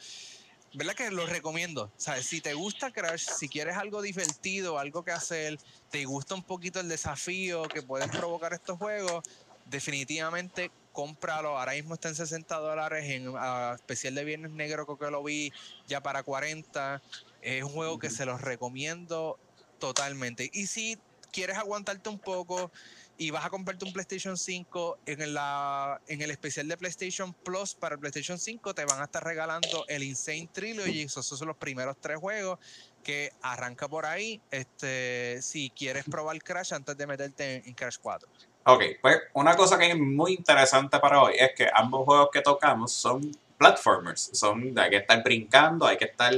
[0.75, 1.91] ¿Verdad que lo recomiendo?
[1.97, 2.27] ¿Sabes?
[2.27, 5.59] Si te gusta Crash, si quieres algo divertido, algo que hacer,
[5.91, 9.25] te gusta un poquito el desafío que pueden provocar estos juegos,
[9.65, 11.59] definitivamente cómpralo.
[11.59, 13.33] Ahora mismo está en 60 dólares, en
[13.75, 15.53] especial de Viernes Negro, creo que lo vi
[15.87, 17.01] ya para 40.
[17.41, 19.39] Es un juego que se los recomiendo
[19.79, 20.51] totalmente.
[20.53, 20.99] Y si
[21.37, 22.73] quieres aguantarte un poco
[23.19, 27.75] y vas a comprarte un PlayStation 5 en, la, en el especial de PlayStation Plus
[27.75, 31.57] para el PlayStation 5 te van a estar regalando el Insane Trilogy, esos son los
[31.59, 32.59] primeros tres juegos
[33.05, 38.27] que arranca por ahí este si quieres probar Crash antes de meterte en, Crash 4.
[38.65, 42.41] Ok, pues una cosa que es muy interesante para hoy es que ambos juegos que
[42.41, 46.33] tocamos son platformers, son hay que estar brincando, hay que estar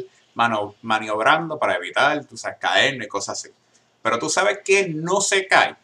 [0.83, 3.55] maniobrando para evitar, tú sabes, caer y cosas así.
[4.09, 5.77] Pero tú sabes que no se cae.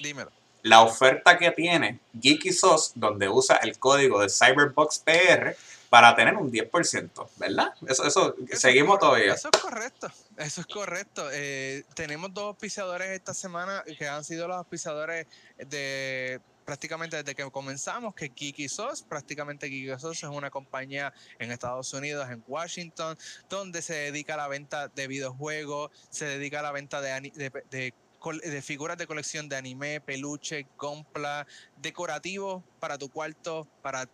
[0.00, 0.32] Dímelo.
[0.62, 5.54] La oferta que tiene Geeky Sauce, donde usa el código de Cyberbox PR
[5.88, 7.72] para tener un 10%, ¿verdad?
[7.86, 9.34] Eso, eso, seguimos todavía.
[9.34, 11.28] Eso es correcto, eso es correcto.
[11.30, 17.50] Eh, tenemos dos auspiciadores esta semana que han sido los auspiciadores de prácticamente desde que
[17.50, 23.16] comenzamos, que Kiki Sos, prácticamente Kiki Sos es una compañía en Estados Unidos, en Washington,
[23.48, 27.30] donde se dedica a la venta de videojuegos, se dedica a la venta de,
[27.70, 27.94] de,
[28.30, 31.46] de figuras de colección de anime, peluche, compla,
[31.76, 34.08] decorativos para tu cuarto, para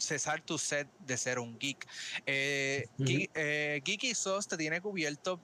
[0.00, 1.86] cesar tu set de ser un geek.
[2.26, 2.86] Eh,
[3.34, 5.38] eh, Geek, Sos te tiene cubierto,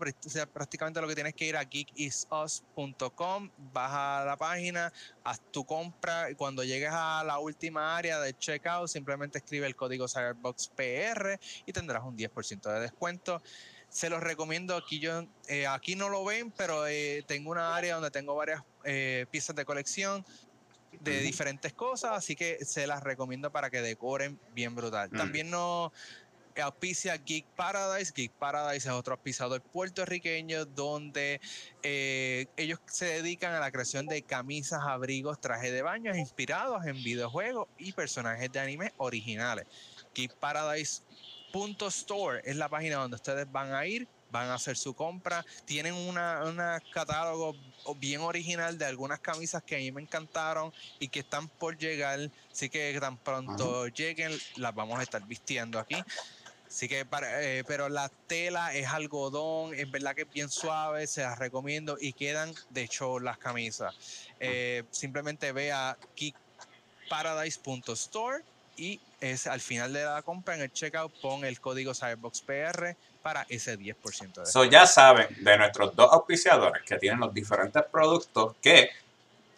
[0.53, 4.93] prácticamente lo que tienes que ir a geekisus.com, vas a la página,
[5.25, 9.77] haz tu compra y cuando llegues a la última área de checkout simplemente escribe el
[9.77, 13.43] código Cyberbox PR y tendrás un 10% de descuento.
[13.89, 14.77] se los recomiendo.
[14.77, 18.63] Aquí yo eh, aquí no lo ven, pero eh, tengo una área donde tengo varias
[18.85, 20.25] eh, piezas de colección
[21.01, 25.11] de diferentes cosas, así que se las recomiendo para que decoren bien brutal.
[25.11, 25.93] También no
[26.63, 28.13] auspicia Geek Paradise.
[28.15, 31.41] Geek Paradise es otro auspiciador puertorriqueño donde
[31.83, 37.69] ellos se dedican a la creación de camisas, abrigos, trajes de baño inspirados en videojuegos
[37.79, 39.67] y personajes de anime originales.
[40.15, 41.03] Geek Paradise
[41.89, 45.45] Store es la página donde ustedes van a ir, van a hacer su compra.
[45.65, 47.55] Tienen una, una, catálogo
[47.97, 52.31] bien original de algunas camisas que a mí me encantaron y que están por llegar.
[52.51, 55.97] Así que tan pronto lleguen, las vamos a estar vistiendo aquí.
[56.69, 61.07] Así que, para, eh, pero la tela es algodón, es verdad que es bien suave,
[61.07, 63.95] se las recomiendo y quedan de hecho las camisas.
[64.41, 68.43] Eh, simplemente ve a kickparadise.store
[68.77, 73.45] y es al final de la compra en el checkout pon el código CyberboxPR para
[73.49, 78.55] ese 10% de So ya saben de nuestros dos auspiciadores que tienen los diferentes productos
[78.63, 78.91] que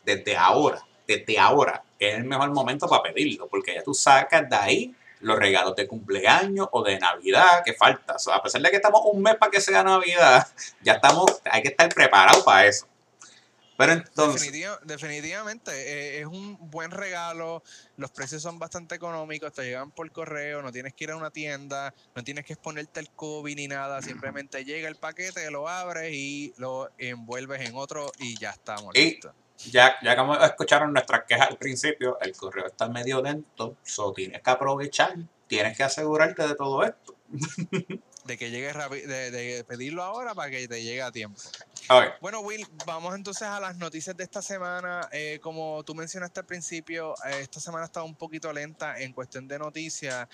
[0.07, 4.57] desde ahora, desde ahora es el mejor momento para pedirlo porque ya tú sacas de
[4.57, 8.17] ahí los regalos de cumpleaños o de Navidad que falta.
[8.33, 10.49] a pesar de que estamos un mes para que sea Navidad,
[10.83, 12.87] ya estamos, hay que estar preparados para eso.
[13.79, 14.53] Pero entonces.
[14.83, 17.63] definitivamente, eh, es un buen regalo.
[17.97, 21.31] Los precios son bastante económicos, te llegan por correo, no tienes que ir a una
[21.31, 24.03] tienda, no tienes que exponerte el COVID ni nada.
[24.03, 29.33] Simplemente llega el paquete, lo abres y lo envuelves en otro y ya estamos listos.
[29.71, 34.43] Ya, ya como escucharon nuestras quejas al principio, el correo está medio lento, so tienes
[34.43, 35.15] que aprovechar,
[35.47, 37.15] tienes que asegurarte de todo esto.
[38.29, 41.41] de que llegue rápido, de, pedirlo ahora para que te llegue a tiempo.
[42.21, 45.09] Bueno, Will, vamos entonces a las noticias de esta semana.
[45.11, 49.49] Eh, como tú mencionaste al principio, eh, esta semana está un poquito lenta en cuestión
[49.49, 50.29] de noticias,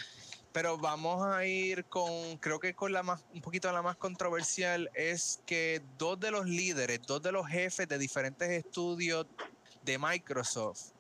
[0.52, 4.90] pero vamos a ir con, creo que con la más, un poquito la más controversial
[4.94, 9.26] es que dos de los líderes, dos de los jefes de diferentes estudios
[9.85, 10.90] de Microsoft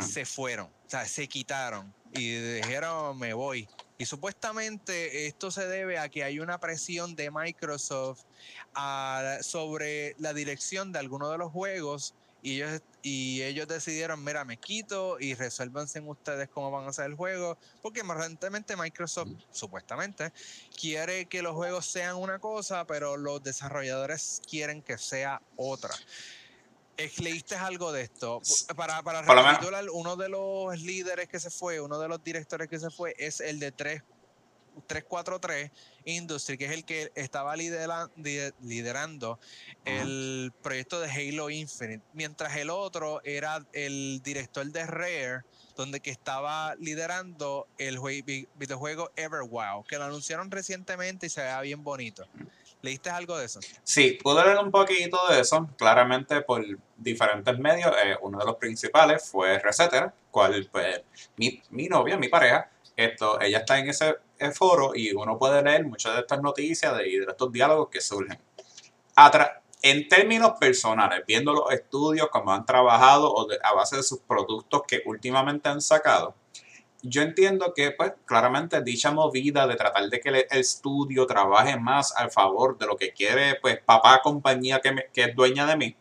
[0.00, 3.68] se fueron, o sea, se quitaron y dijeron me voy.
[3.98, 8.24] Y supuestamente esto se debe a que hay una presión de Microsoft
[9.40, 14.56] sobre la dirección de algunos de los juegos y ellos, y ellos decidieron, mira, me
[14.56, 20.32] quito y resuélvanse ustedes cómo van a hacer el juego, porque recientemente Microsoft, supuestamente,
[20.78, 25.94] quiere que los juegos sean una cosa, pero los desarrolladores quieren que sea otra.
[27.18, 28.40] ¿Leíste algo de esto?
[28.74, 32.78] Para, para recapitular, uno de los líderes que se fue, uno de los directores que
[32.78, 34.02] se fue, es el de 3,
[34.86, 35.70] 343
[36.04, 39.38] Industry, que es el que estaba liderando
[39.84, 45.42] el proyecto de Halo Infinite, mientras el otro era el director de Rare,
[45.76, 47.98] donde que estaba liderando el
[48.54, 52.26] videojuego Everwild, que lo anunciaron recientemente y se veía bien bonito.
[52.82, 53.60] ¿Leíste algo de eso?
[53.82, 56.64] Sí, pude leer un poquito de eso, claramente por
[56.96, 57.92] diferentes medios.
[58.04, 61.02] Eh, uno de los principales fue Resetter, cual pues
[61.36, 65.62] mi, mi novia, mi pareja, esto, ella está en ese eh, foro y uno puede
[65.62, 68.38] leer muchas de estas noticias de, y de estos diálogos que surgen.
[69.82, 74.82] en términos personales, viendo los estudios, cómo han trabajado o a base de sus productos
[74.86, 76.34] que últimamente han sacado,
[77.02, 82.14] yo entiendo que, pues, claramente dicha movida de tratar de que el estudio trabaje más
[82.16, 85.96] al favor de lo que quiere, pues, papá compañía que, que es dueña de mí,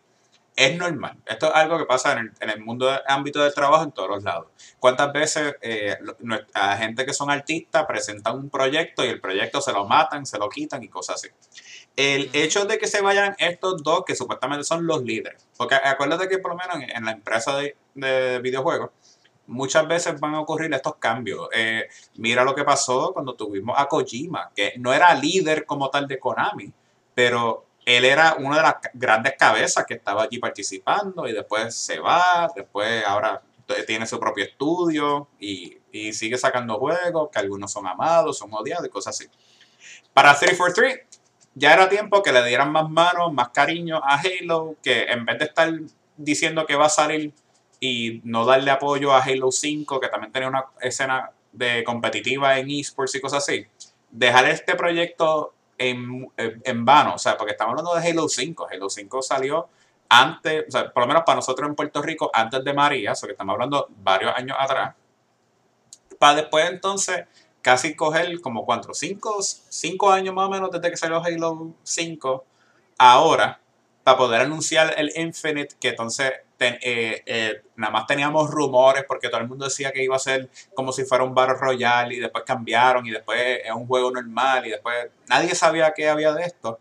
[0.55, 1.17] es normal.
[1.25, 3.91] Esto es algo que pasa en el, en el mundo del ámbito del trabajo en
[3.91, 4.47] todos los lados.
[4.79, 5.97] ¿Cuántas veces eh,
[6.53, 10.37] la gente que son artistas presentan un proyecto y el proyecto se lo matan, se
[10.37, 11.27] lo quitan y cosas así?
[11.95, 16.27] El hecho de que se vayan estos dos, que supuestamente son los líderes, porque acuérdate
[16.27, 18.91] que por lo menos en, la empresa de, de videojuegos,
[19.47, 21.49] muchas veces van a ocurrir estos cambios.
[21.53, 26.07] Eh, mira lo que pasó cuando tuvimos a Kojima, que no era líder como tal
[26.07, 26.71] de Konami,
[27.13, 31.99] pero él era una de las grandes cabezas que estaba allí participando y después se
[31.99, 33.41] va, después ahora
[33.87, 38.85] tiene su propio estudio y, y sigue sacando juegos que algunos son amados, son odiados
[38.85, 39.29] y cosas así.
[40.13, 41.15] Para 343
[41.55, 45.39] ya era tiempo que le dieran más manos, más cariño a Halo, que en vez
[45.39, 45.71] de estar
[46.17, 47.33] diciendo que va a salir
[47.79, 52.69] y no darle apoyo a Halo 5, que también tenía una escena de competitiva en
[52.69, 53.65] esports y cosas así,
[54.11, 58.89] dejar este proyecto en, en, vano, o sea, porque estamos hablando de Halo 5, Halo
[58.89, 59.67] 5 salió
[60.07, 63.15] antes, o sea, por lo menos para nosotros en Puerto Rico, antes de María, o
[63.15, 64.95] sea, que estamos hablando varios años atrás,
[66.17, 67.25] para después entonces
[67.61, 72.45] casi coger como cuatro, cinco, cinco años más o menos desde que salió Halo 5,
[72.97, 73.59] ahora,
[74.03, 79.41] para poder anunciar el Infinite, que entonces eh, eh, nada más teníamos rumores porque todo
[79.41, 82.43] el mundo decía que iba a ser como si fuera un Battle Royale y después
[82.45, 86.79] cambiaron y después es un juego normal y después nadie sabía qué había de esto.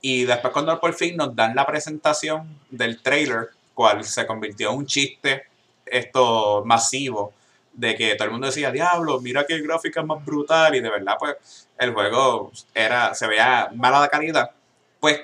[0.00, 4.78] Y después cuando por fin nos dan la presentación del trailer, cual se convirtió en
[4.78, 5.44] un chiste
[5.84, 7.32] esto masivo
[7.72, 11.14] de que todo el mundo decía, diablo, mira qué gráfica más brutal y de verdad
[11.18, 14.50] pues el juego era se veía mala de calidad.
[15.00, 15.20] Pues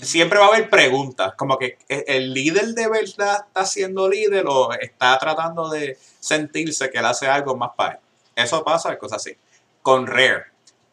[0.00, 4.72] siempre va a haber preguntas, como que el líder de verdad está siendo líder o
[4.72, 8.00] está tratando de sentirse que él hace algo más para él.
[8.34, 9.36] Eso pasa, cosas así.
[9.82, 10.44] Con Rare.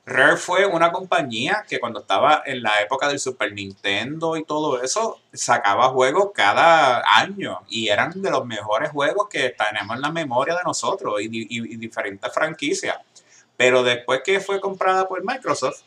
[0.06, 4.82] Rare fue una compañía que cuando estaba en la época del Super Nintendo y todo
[4.82, 10.12] eso, sacaba juegos cada año y eran de los mejores juegos que tenemos en la
[10.12, 12.98] memoria de nosotros y, y diferentes franquicias.
[13.56, 15.82] Pero después que fue comprada por Microsoft,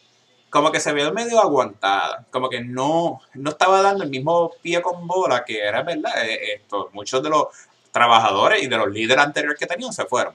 [0.50, 4.80] como que se vio medio aguantada, como que no, no estaba dando el mismo pie
[4.80, 6.12] con bola que era verdad.
[6.24, 7.46] Eh, esto, muchos de los
[7.90, 10.34] trabajadores y de los líderes anteriores que tenían se fueron.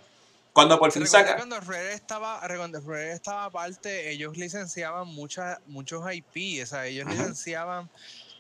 [0.54, 1.38] Cuando por fin saca.
[1.38, 7.08] Cuando Rare estaba, cuando Rare estaba aparte, ellos licenciaban muchas, muchos IP, o sea, ellos
[7.08, 7.90] licenciaban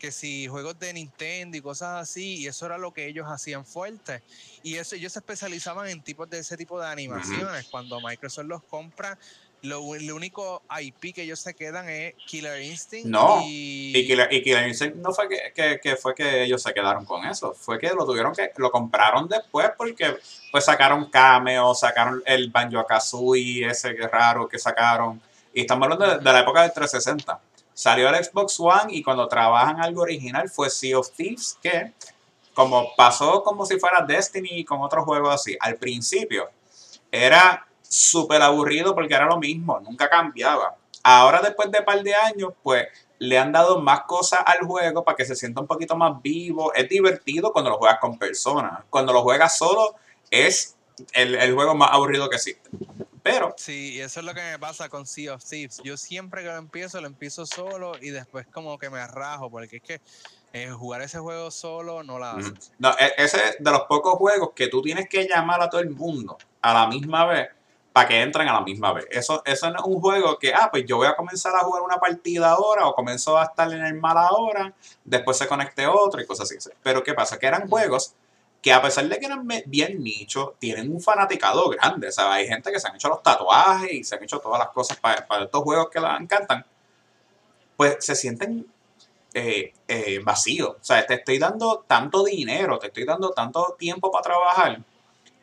[0.01, 3.63] que si juegos de Nintendo y cosas así, y eso era lo que ellos hacían
[3.63, 4.23] fuerte.
[4.63, 7.67] Y eso ellos se especializaban en tipos de ese tipo de animaciones.
[7.67, 9.19] Cuando Microsoft los compra,
[9.63, 13.07] lo, único IP que ellos se quedan es Killer Instinct.
[13.07, 17.79] No, y, Killer, Instinct no fue que, fue que ellos se quedaron con eso, fue
[17.79, 20.17] que lo tuvieron que, lo compraron después porque
[20.51, 25.21] pues sacaron Cameo, sacaron el Banjo Kazooie, ese que raro que sacaron.
[25.53, 27.39] Y estamos hablando de, la época del 360.
[27.73, 31.93] Salió el Xbox One y cuando trabajan algo original fue Sea of Thieves, que
[32.53, 35.55] como pasó como si fuera Destiny con otros juegos así.
[35.59, 36.49] Al principio
[37.11, 40.77] era súper aburrido porque era lo mismo, nunca cambiaba.
[41.03, 42.87] Ahora después de un par de años, pues
[43.19, 46.73] le han dado más cosas al juego para que se sienta un poquito más vivo.
[46.73, 48.83] Es divertido cuando lo juegas con personas.
[48.89, 49.95] Cuando lo juegas solo
[50.29, 50.77] es
[51.13, 52.69] el, juego más aburrido que existe.
[53.21, 53.53] Pero.
[53.57, 55.81] Sí, eso es lo que me pasa con Sea of Thieves.
[55.83, 59.77] Yo siempre que lo empiezo, lo empiezo solo y después como que me rajo, porque
[59.77, 60.01] es que
[60.53, 62.71] eh, jugar ese juego solo no la haces.
[62.79, 65.81] No, e, ese es de los pocos juegos que tú tienes que llamar a todo
[65.81, 67.49] el mundo a la misma vez
[67.93, 69.07] para que entren a la misma vez.
[69.11, 71.81] Eso, eso no es un juego que, ah, pues yo voy a comenzar a jugar
[71.81, 74.73] una partida ahora o comenzó a estar en el mal ahora,
[75.03, 76.69] después se conecte otro y cosas así.
[76.81, 77.37] Pero ¿qué pasa?
[77.37, 78.15] Que eran juegos
[78.61, 82.09] que a pesar de que eran bien nicho, tienen un fanaticado grande.
[82.09, 84.59] O sea, hay gente que se han hecho los tatuajes y se han hecho todas
[84.59, 86.65] las cosas para, estos juegos que les encantan.
[87.75, 88.67] Pues se sienten
[89.33, 90.75] eh, eh, vacíos.
[90.79, 94.83] O sea, te estoy dando tanto dinero, te estoy dando tanto tiempo para trabajar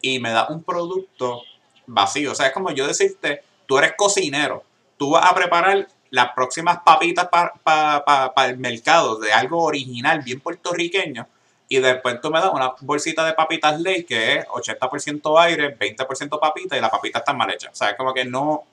[0.01, 1.43] y me da un producto
[1.89, 2.33] vacío.
[2.33, 4.63] O sea, es como yo decirte, tú eres cocinero,
[4.97, 11.27] tú vas a preparar las próximas papitas para el mercado de algo original, bien puertorriqueño,
[11.69, 16.41] y después tú me das una bolsita de papitas ley que es 80% aire, 20%
[16.41, 17.71] papita y la papita está mal hecha.
[17.71, 18.65] O como que no,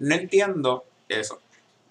[0.00, 1.40] no entiendo eso.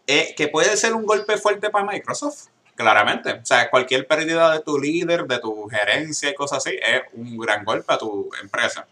[0.05, 3.31] Eh, que puede ser un golpe fuerte para Microsoft, claramente.
[3.31, 7.37] O sea, cualquier pérdida de tu líder, de tu gerencia y cosas así, es un
[7.37, 8.85] gran golpe a tu empresa.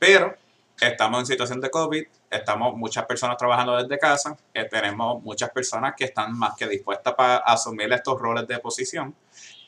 [0.00, 0.34] Pero
[0.80, 5.94] estamos en situación de COVID, estamos muchas personas trabajando desde casa, eh, tenemos muchas personas
[5.96, 9.14] que están más que dispuestas para asumir estos roles de posición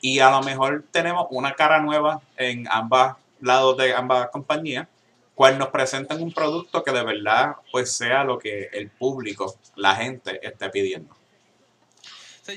[0.01, 4.87] y a lo mejor tenemos una cara nueva en ambos lados de ambas compañías,
[5.35, 9.95] cual nos presentan un producto que de verdad pues sea lo que el público, la
[9.95, 11.15] gente esté pidiendo.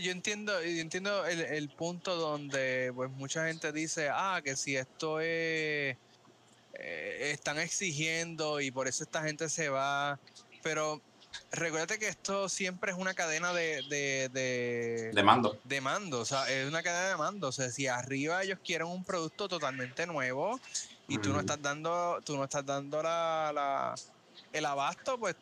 [0.01, 5.21] yo entiendo, entiendo el, el punto donde pues mucha gente dice, ah, que si esto
[5.21, 5.97] es
[6.79, 10.19] eh, están exigiendo y por eso esta gente se va.
[10.63, 11.01] Pero
[11.53, 15.59] recuérdate que esto siempre es una cadena de, de, de, mando.
[15.65, 17.49] De mando, o sea, es una cadena de mando.
[17.49, 20.61] O sea, si arriba ellos quieren un producto totalmente nuevo
[21.09, 23.95] y tú no estás dando, tú no estás dando la, la
[24.53, 25.37] el abasto, pues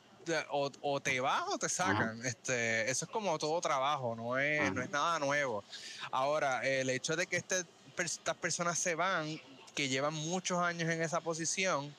[0.50, 2.24] o, te vas o te sacan.
[2.24, 5.64] Este, eso es como todo trabajo, no es, no es nada nuevo.
[6.10, 7.64] Ahora, el hecho de que este,
[7.98, 9.40] estas personas se van
[9.74, 11.94] que llevan muchos años en esa posición,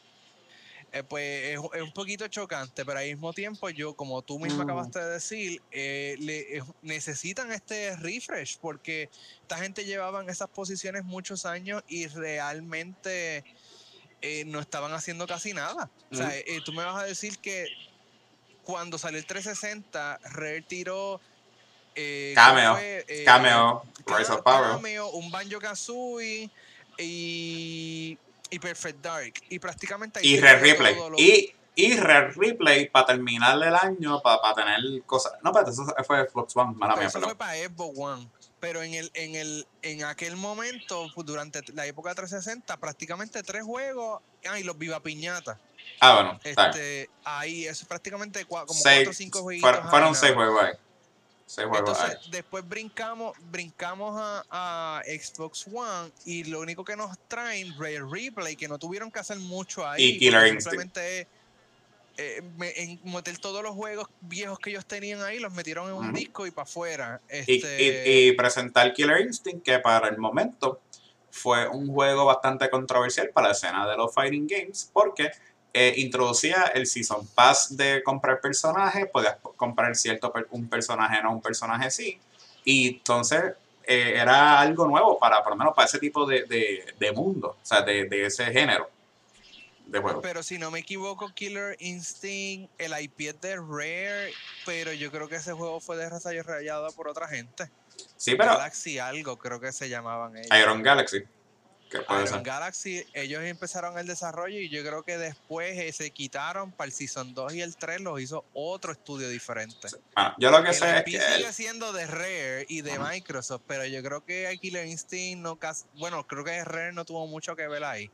[0.95, 4.61] eh, pues es, un poquito chocante, pero al mismo tiempo yo, como tú mismo mm.
[4.61, 9.09] acabaste de decir, eh, le, necesitan este refresh porque
[9.41, 13.43] esta gente llevaba en esas posiciones muchos años y realmente
[14.21, 15.89] eh, no estaban haciendo casi nada.
[16.13, 16.63] O sea, mm.
[16.63, 17.67] tú me vas a decir que
[18.63, 21.19] cuando salió el 360, retiró...
[22.35, 22.77] cameo,
[23.25, 24.71] cameo, Rise of Power.
[24.77, 26.49] Cameo, un Banjo Kazooie,
[26.97, 28.17] y,
[28.49, 29.33] y Perfect Dark.
[29.49, 30.19] Y prácticamente...
[30.23, 30.95] Y Red Replay.
[31.17, 35.33] Y, y Red Replay para terminar el año, para, para tener cosas...
[35.43, 38.29] No, pero eso fue Xbox One, mala mía, Eso fue para Xbox One.
[38.59, 43.63] Pero en el, en el, en aquel momento, pues, durante la época 360, prácticamente tres
[43.63, 45.59] juegos, ah, y los Viva Piñata.
[45.99, 46.39] Ah, bueno.
[46.43, 49.43] Este, ahí, eso es prácticamente como seis, cuatro o cinco.
[49.43, 50.73] Fueron, fueron seis juegos ahí.
[51.47, 52.31] Entonces, ahí.
[52.31, 58.55] después brincamos, brincamos a, a Xbox One y lo único que nos traen Rare Replay,
[58.55, 60.03] que no tuvieron que hacer mucho ahí.
[60.03, 60.97] Y Killer Instinct.
[62.17, 65.95] Eh, me- en meter todos los juegos viejos que ellos tenían ahí, los metieron en
[65.95, 67.21] un disco y para afuera.
[67.29, 70.79] Y, Este, y- y presentar Killer Instinct, que para el momento
[71.29, 75.29] fue un juego bastante controversial para la escena de los fighting games, porque
[75.77, 81.33] eh, introducía el Season Pass de comprar personajes, podías comprar cierto per- un personaje no,
[81.33, 82.17] un personaje sí,
[82.63, 83.41] y entonces
[83.83, 87.57] eh, era algo nuevo para, por lo menos para ese tipo de, de- de mundo,
[87.61, 88.89] o sea, de, de ese género
[89.85, 90.21] de juego.
[90.21, 94.31] Pero si no me equivoco, Killer Instinct, el IP es de Rare,
[94.65, 97.69] pero yo creo que ese juego fue desarrollado por otra gente.
[98.15, 100.57] Sí, pero Galaxy algo, creo que se llamaban ellos.
[100.57, 101.23] Iron Galaxy,
[101.99, 102.41] que Iron ser.
[102.43, 106.91] Galaxy, ellos empezaron el desarrollo y yo creo que después eh, se quitaron para el
[106.91, 109.87] Season 2 y el 3 los hizo otro estudio diferente.
[110.15, 111.21] Bueno, yo lo que El sé es que...
[111.21, 112.95] sigue siendo de Rare y de.
[112.99, 115.59] Microsoft, pero yo creo que Killer Instinct no
[115.95, 118.09] bueno, creo que Rare no tuvo mucho que ver ahí.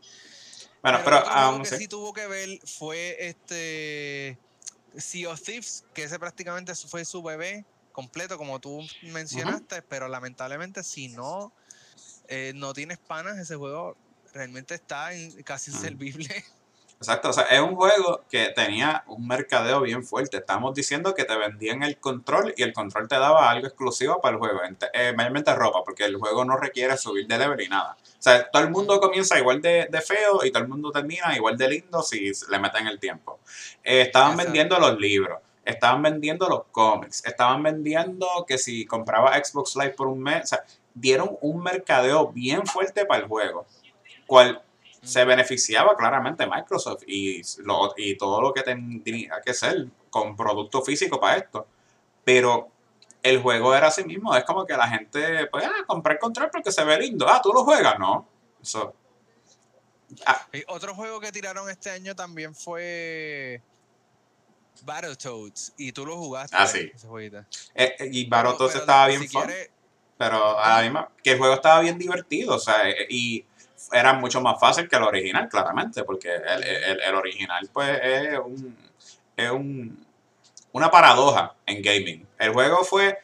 [0.82, 1.78] Bueno, pero juego aún que sí.
[1.78, 4.38] sí tuvo que ver fue este
[4.98, 10.84] Sea of Thieves, que ese prácticamente fue su bebé completo, como tú mencionaste, pero lamentablemente
[10.84, 11.54] si no,
[12.32, 13.98] eh, no tienes panas, ese juego
[14.34, 15.10] realmente está
[15.44, 15.80] casi Ujú.
[15.80, 16.46] inservible.
[16.98, 20.38] Exacto, o sea, es un juego que tenía un mercadeo bien fuerte.
[20.38, 24.36] Estamos diciendo que te vendían el control y el control te daba algo exclusivo para
[24.36, 24.62] el juego,
[24.94, 27.98] eh, mayormente ropa, porque el juego no requiere subir de level y nada.
[28.00, 31.36] O sea, todo el mundo comienza igual de, de feo y todo el mundo termina
[31.36, 33.40] igual de lindo si le meten el tiempo.
[33.84, 34.52] Eh, estaban Exacto.
[34.52, 40.06] vendiendo los libros, estaban vendiendo los cómics, estaban vendiendo que si compraba Xbox Live por
[40.08, 40.64] un mes, o sea,
[40.94, 43.66] dieron un mercadeo bien fuerte para el juego,
[44.28, 44.62] cual
[45.04, 50.82] se beneficiaba claramente Microsoft y, lo- y todo lo que tenía que ser con producto
[50.84, 51.66] físico para esto.
[52.24, 52.70] Pero
[53.24, 56.50] el juego era así mismo, es como que la gente, pues, ah, compré el control
[56.52, 57.28] porque se ve lindo.
[57.28, 58.28] Ah, tú lo juegas, no.
[58.62, 58.94] Eso.
[60.26, 63.62] Ah, Y otro juego que tiraron este año también fue
[64.84, 66.56] Battletoads, y tú lo jugaste.
[66.60, 66.92] Ah, sí.
[66.94, 67.08] ese
[67.76, 69.70] eh, eh, y Battletoads pero estaba si bien fun, quieres-
[70.22, 73.44] pero a la misma, que el juego estaba bien divertido, o sea, eh, y
[73.92, 78.38] era mucho más fácil que el original, claramente, porque el, el- el original, pues, es
[78.38, 78.78] un,
[79.36, 80.06] es un,
[80.74, 82.28] una paradoja en gaming.
[82.38, 83.18] El juego fue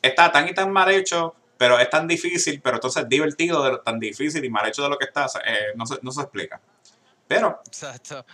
[0.00, 3.80] está tan y tan mal hecho, pero es tan difícil, pero entonces divertido de lo
[3.80, 6.12] tan difícil y mal hecho de lo que está, o sea, eh, no, se, no
[6.12, 6.60] se explica.
[7.26, 8.24] Pero, Exacto.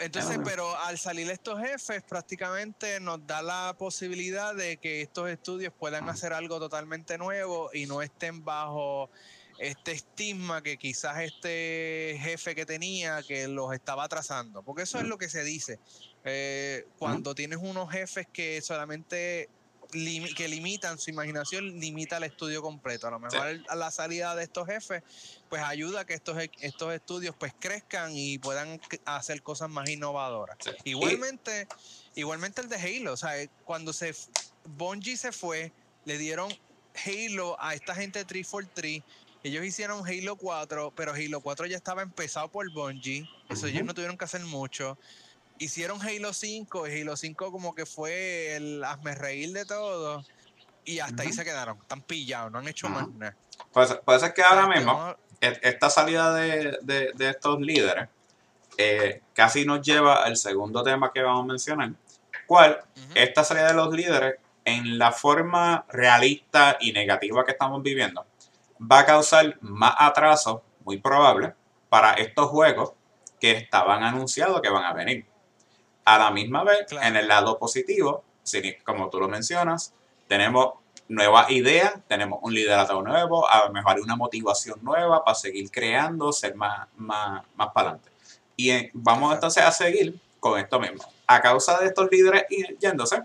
[0.00, 5.72] Entonces, pero al salir estos jefes, prácticamente nos da la posibilidad de que estos estudios
[5.78, 9.10] puedan hacer algo totalmente nuevo y no estén bajo
[9.58, 14.62] este estigma que quizás este jefe que tenía que los estaba atrasando.
[14.62, 15.78] Porque eso es lo que se dice.
[16.24, 19.50] Eh, cuando tienes unos jefes que solamente
[19.90, 23.08] que limitan su imaginación, limita el estudio completo.
[23.08, 25.02] A lo mejor a la salida de estos jefes,
[25.50, 29.88] pues ayuda a que estos, e- estos estudios pues crezcan y puedan hacer cosas más
[29.90, 30.56] innovadoras.
[30.64, 30.70] sí.
[30.84, 31.66] Y- Igualmente,
[32.14, 34.14] igualmente el de Halo, o sea, eh, cuando se
[34.64, 35.72] Bungie se fue,
[36.06, 36.50] le dieron
[37.04, 39.02] Halo a esta gente de 343.
[39.42, 43.28] Ellos hicieron Halo 4, pero Halo 4 ya estaba empezado por Bungie.
[43.48, 44.98] Eso ellos no tuvieron que hacer mucho.
[45.58, 50.24] Hicieron Halo 5 y Halo 5 como que fue el hazme reír de todo.
[50.84, 51.78] Y hasta ahí se quedaron.
[51.78, 53.36] Están pillados, no han hecho más nada.
[53.72, 58.08] pues, puede ser que ahora mismo, esta salida de, de- de estos líderes
[58.76, 61.90] eh, casi nos lleva al segundo tema que vamos a mencionar,
[62.46, 62.80] cual
[63.14, 68.24] esta salida de los líderes, en la forma realista y negativa que estamos viviendo,
[68.80, 71.54] va a causar más atraso, muy probable,
[71.88, 72.92] para estos juegos
[73.40, 75.26] que estaban anunciados que van a venir.
[76.04, 77.06] A la misma vez, Claro.
[77.06, 79.94] en el lado positivo, si- como tú lo mencionas,
[80.28, 80.74] tenemos
[81.10, 86.32] nuevas ideas, tenemos un liderato nuevo, a lo mejor una motivación nueva para seguir creando,
[86.32, 88.10] ser más, más, más para adelante.
[88.56, 91.02] Y eh, vamos entonces a seguir con esto mismo.
[91.26, 92.44] A causa de estos líderes
[92.78, 93.22] yéndose,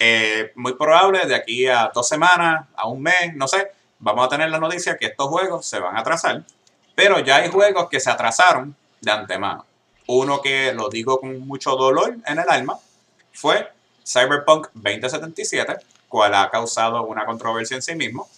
[0.00, 3.70] eh, muy probable de aquí a dos semanas, a un mes, no sé,
[4.00, 6.42] vamos a tener la noticia que estos juegos se van a atrasar,
[6.96, 9.64] pero ya hay juegos que se atrasaron de antemano.
[10.08, 12.76] Uno que lo digo con mucho dolor en el alma
[13.32, 13.70] fue
[14.04, 15.76] Cyberpunk 2077,
[16.10, 18.28] cual ha causado una controversia en sí mismo.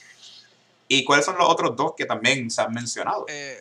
[0.86, 3.24] ¿Y cuáles son los otros dos que también se han mencionado?
[3.28, 3.58] Eh,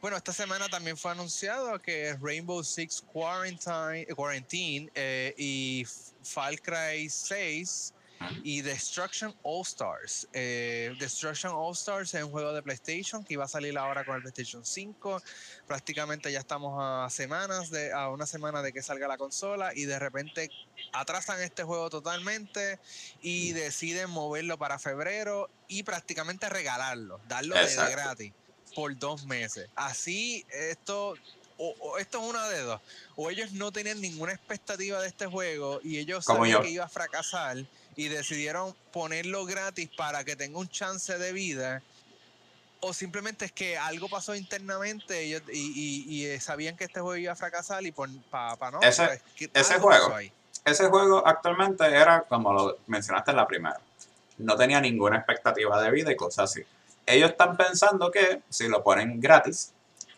[0.00, 5.86] bueno, esta semana también fue anunciado que Rainbow Six Quarantine, eh, Quarantine eh, y
[6.24, 7.92] Far Cry 6
[8.42, 10.28] y Destruction All Stars.
[10.32, 14.16] Eh, Destruction All Stars es un juego de PlayStation que iba a salir ahora con
[14.16, 15.22] el PlayStation 5.
[15.66, 19.84] Prácticamente ya estamos a semanas de a una semana de que salga la consola y
[19.84, 20.50] de repente
[20.92, 22.78] atrasan este juego totalmente
[23.20, 28.32] y deciden moverlo para febrero y prácticamente regalarlo, darlo de gratis
[28.74, 29.68] por dos meses.
[29.74, 31.14] Así esto
[31.58, 32.80] o, esto es una de dos.
[33.16, 36.88] O ellos no tenían ninguna expectativa de este juego y ellos sabían que iba a
[36.88, 37.64] fracasar
[37.96, 41.82] y decidieron ponerlo gratis para que tenga un chance de vida.
[42.80, 47.32] O simplemente es que algo pasó internamente y, y, eh, sabían que este juego iba
[47.32, 48.80] a fracasar y para no.
[48.82, 50.16] Ese, pues, ese juego.
[50.64, 53.80] Ese juego actualmente era como lo mencionaste en la primera.
[54.38, 56.62] No tenía ninguna expectativa de vida y cosas así.
[57.06, 59.72] Ellos están pensando que si lo ponen gratis,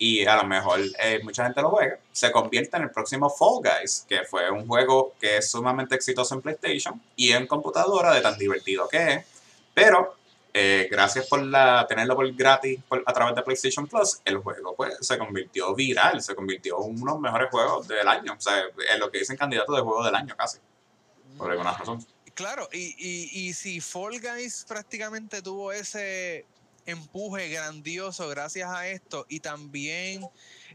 [0.04, 3.62] y a lo mejor eh, mucha gente lo juega, se convierte en el próximo Fall
[3.62, 8.20] Guys, que fue un juego que es sumamente exitoso en PlayStation y en computadora de
[8.20, 9.26] tan divertido que es,
[9.72, 10.14] pero
[10.52, 14.94] eh, gracias por la, tenerlo por gratis a través de PlayStation Plus, el juego pues
[15.00, 18.62] se convirtió viral, se convirtió en uno de los mejores juegos del año, o sea,
[18.92, 20.58] es lo que dicen candidato de juego del año casi,
[21.38, 22.04] por alguna razón.
[22.34, 26.44] Claro, y, y, y si Fall Guys prácticamente tuvo ese
[26.86, 29.26] empuje grandioso gracias a esto.
[29.28, 30.26] Y también,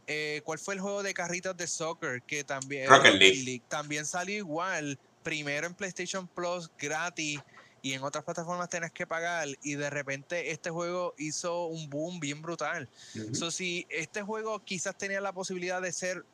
[0.08, 2.22] eh, ¿cuál fue el juego de carritos de soccer?
[2.24, 3.62] Que también, Rocket League.
[3.68, 5.00] también salió igual.
[5.24, 7.40] Primero en PlayStation Plus gratis
[7.82, 12.20] y en otras plataformas tenés que pagar y de repente este juego hizo un boom
[12.20, 12.90] bien brutal.
[13.16, 16.26] Uh si este juego quizás tenía la posibilidad de ser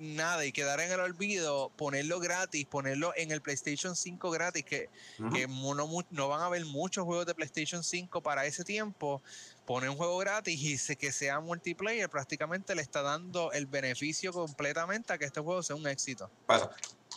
[0.00, 4.88] nada y quedar en el olvido, ponerlo gratis, ponerlo en el PlayStation 5 gratis, que,
[5.18, 9.22] no, van a haber muchos juegos de PlayStation 5 para ese tiempo,
[9.66, 14.32] pone un juego gratis y se, que sea multiplayer, prácticamente le está dando el beneficio
[14.32, 16.30] completamente a que este juego sea un éxito.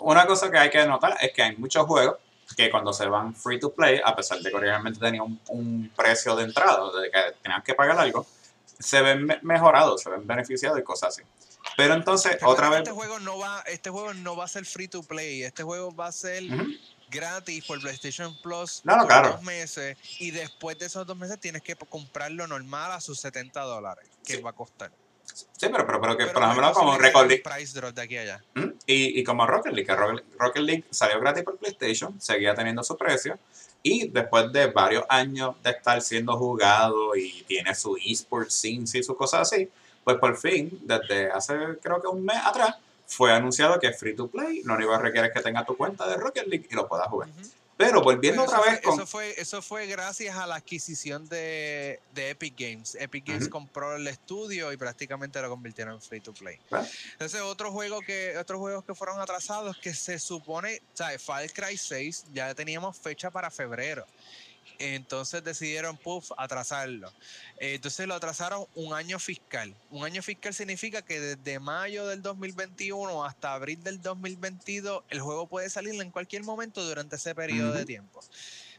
[0.01, 2.17] una cosa que hay que notar es que hay muchos juegos
[2.55, 6.35] que cuando se van free to play, a pesar de que originalmente tenía un, precio
[6.35, 8.25] de entrada, de que tenían que pagar algo,
[8.79, 11.23] se ven mejorados, se ven beneficiados y cosas así.
[11.77, 12.79] Pero entonces, otra vez.
[12.79, 15.43] Este juego, no va, este juego no va a ser free to play.
[15.43, 16.43] Este juego va a ser
[17.09, 19.97] gratis por PlayStation Plus por dos meses.
[20.19, 24.41] Y después de esos dos meses tienes que comprarlo normal a sus 70 dólares, que
[24.41, 24.91] va a costar.
[25.25, 27.43] Sí, pero, pero, pero que, por ejemplo, como League.
[27.43, 28.43] Price drop de aquí allá.
[28.85, 32.97] Y, y como Rocket League, que Rocket League salió gratis por PlayStation, seguía teniendo su
[32.97, 33.39] precio.
[33.81, 39.03] Y después de varios años de estar siendo jugado y tiene su esports scenes y
[39.03, 39.69] sus cosas así,
[40.03, 42.75] pues por fin, desde hace creo que un mes atrás,
[43.05, 45.77] fue anunciado que es free to play, lo único que requiere es que tengas tu
[45.77, 47.29] cuenta de Rocket League y lo puedas jugar.
[47.75, 48.93] Pero volviendo otra vez con...
[48.93, 52.95] Eso fue, eso fue gracias a la adquisición de, Epic Games.
[52.99, 56.59] Epic Games compró el estudio y prácticamente lo convirtieron en free to play.
[57.13, 61.51] Entonces, otro juego que, otros juegos que fueron atrasados que se supone, o sea, Far
[61.51, 64.05] Cry 6 ya teníamos fecha para febrero.
[64.79, 67.11] Entonces decidieron, puff, atrasarlo.
[67.57, 69.73] Entonces lo atrasaron un año fiscal.
[69.89, 75.47] Un año fiscal significa que desde mayo del 2021 hasta abril del 2022 el juego
[75.47, 78.21] puede salir en cualquier momento durante ese periodo de tiempo.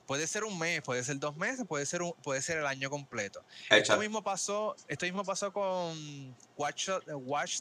[0.07, 2.91] Puede ser un mes, puede ser dos meses, puede ser un, puede ser el año
[2.91, 3.43] completo.
[3.71, 6.89] Esto mismo pasó, esto mismo pasó con Watch,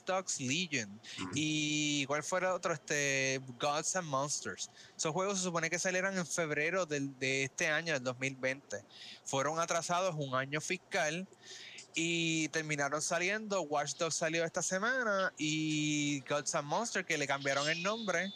[0.06, 1.00] Dogs Legion
[1.34, 4.70] y cuál fue el otro, este Gods and Monsters.
[4.96, 8.84] Esos juegos se supone que salieron en febrero del, de este año, del 2020.
[9.24, 11.28] Fueron atrasados un año fiscal
[11.96, 13.62] y terminaron saliendo.
[13.62, 18.34] Watch Dogs salió esta semana y Gods and Monsters, que le cambiaron el nombre,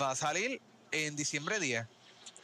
[0.00, 0.60] va a salir
[0.92, 1.86] en diciembre 10.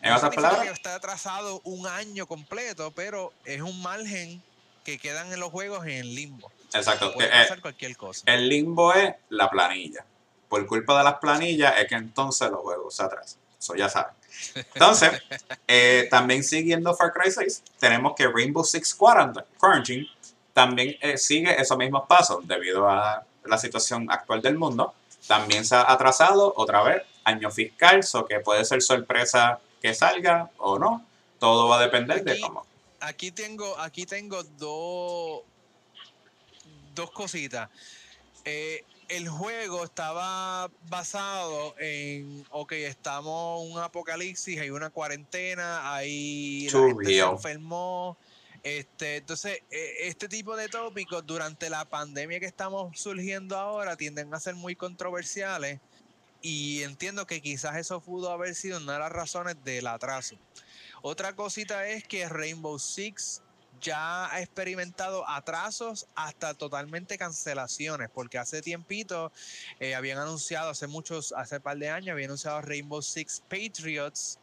[0.03, 0.67] En otras palabras.
[0.67, 4.43] Está atrasado un año completo, pero es un margen
[4.85, 6.51] que quedan en los juegos en limbo.
[6.75, 7.15] Exacto.
[7.15, 8.25] Puede eh, cualquier cosa.
[8.27, 10.05] El limbo es la planilla.
[10.49, 13.39] Por culpa de las planillas es que entonces los juegos se atrasan.
[13.59, 14.13] Eso ya saben.
[14.75, 15.23] Entonces,
[15.69, 20.09] eh, también siguiendo Far Cry 6, tenemos que Rainbow Six Quarantine
[20.53, 24.95] también eh, sigue esos mismos pasos debido a la situación actual del mundo.
[25.27, 30.51] También se ha atrasado otra vez año fiscal, eso que puede ser sorpresa que salga
[30.59, 31.05] o no.
[31.39, 32.65] Todo va a depender de cómo.
[33.01, 35.43] Aquí tengo, aquí tengo dos,
[36.95, 37.69] dos cositas.
[38.45, 46.69] Eh, el juego estaba basado en, ok, estamos en un apocalipsis, hay una cuarentena, hay
[46.71, 48.17] la gente se enfermó.
[48.63, 54.33] Este, entonces, e, este tipo de tópicos durante la pandemia que estamos surgiendo ahora tienden
[54.33, 55.81] a ser muy controversiales
[56.43, 60.37] y entiendo que quizás eso pudo haber sido una de las razones del atraso.
[61.01, 63.43] Otra cosita es que Rainbow Six
[63.81, 69.33] ya ha experimentado atrasos hasta totalmente cancelaciones, porque hace tiempito
[69.81, 74.39] eh, habían anunciado, hace muchos, hace par de años, habían anunciado Rainbow Six Patriots,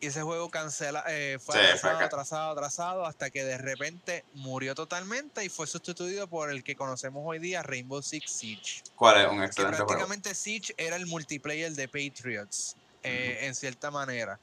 [0.00, 4.74] y ese juego cancela, eh, fue Sí, atrasado, atrasado, atrasado, hasta que de repente murió
[4.74, 8.82] totalmente y fue sustituido por el que conocemos hoy día, Rainbow Six Siege.
[8.94, 9.86] ¿Cuál es un Que excelente juego?
[9.88, 14.38] prácticamente Siege era el multiplayer de Patriots, eh, en cierta manera.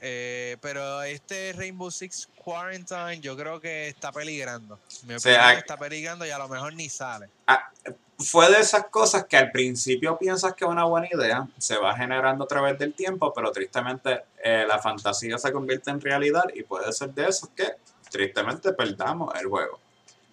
[0.00, 4.78] Eh, pero este Rainbow Six Quarantine yo creo que está peligrando.
[5.04, 7.28] Mi O sea, opinión hay- está peligrando y a lo mejor ni sale.
[8.18, 11.94] Fue de esas cosas que al principio piensas que es una buena idea, se va
[11.94, 16.62] generando a través del tiempo, pero tristemente eh, la fantasía se convierte en realidad y
[16.62, 17.74] puede ser de esos que
[18.10, 19.78] tristemente perdamos el juego.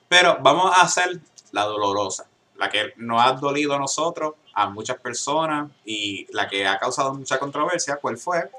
[0.08, 1.20] Pero vamos a hacer
[1.52, 2.26] la dolorosa,
[2.56, 7.14] la que nos ha dolido a nosotros, a muchas personas y la que ha causado
[7.14, 8.50] mucha controversia, ¿cuál fue?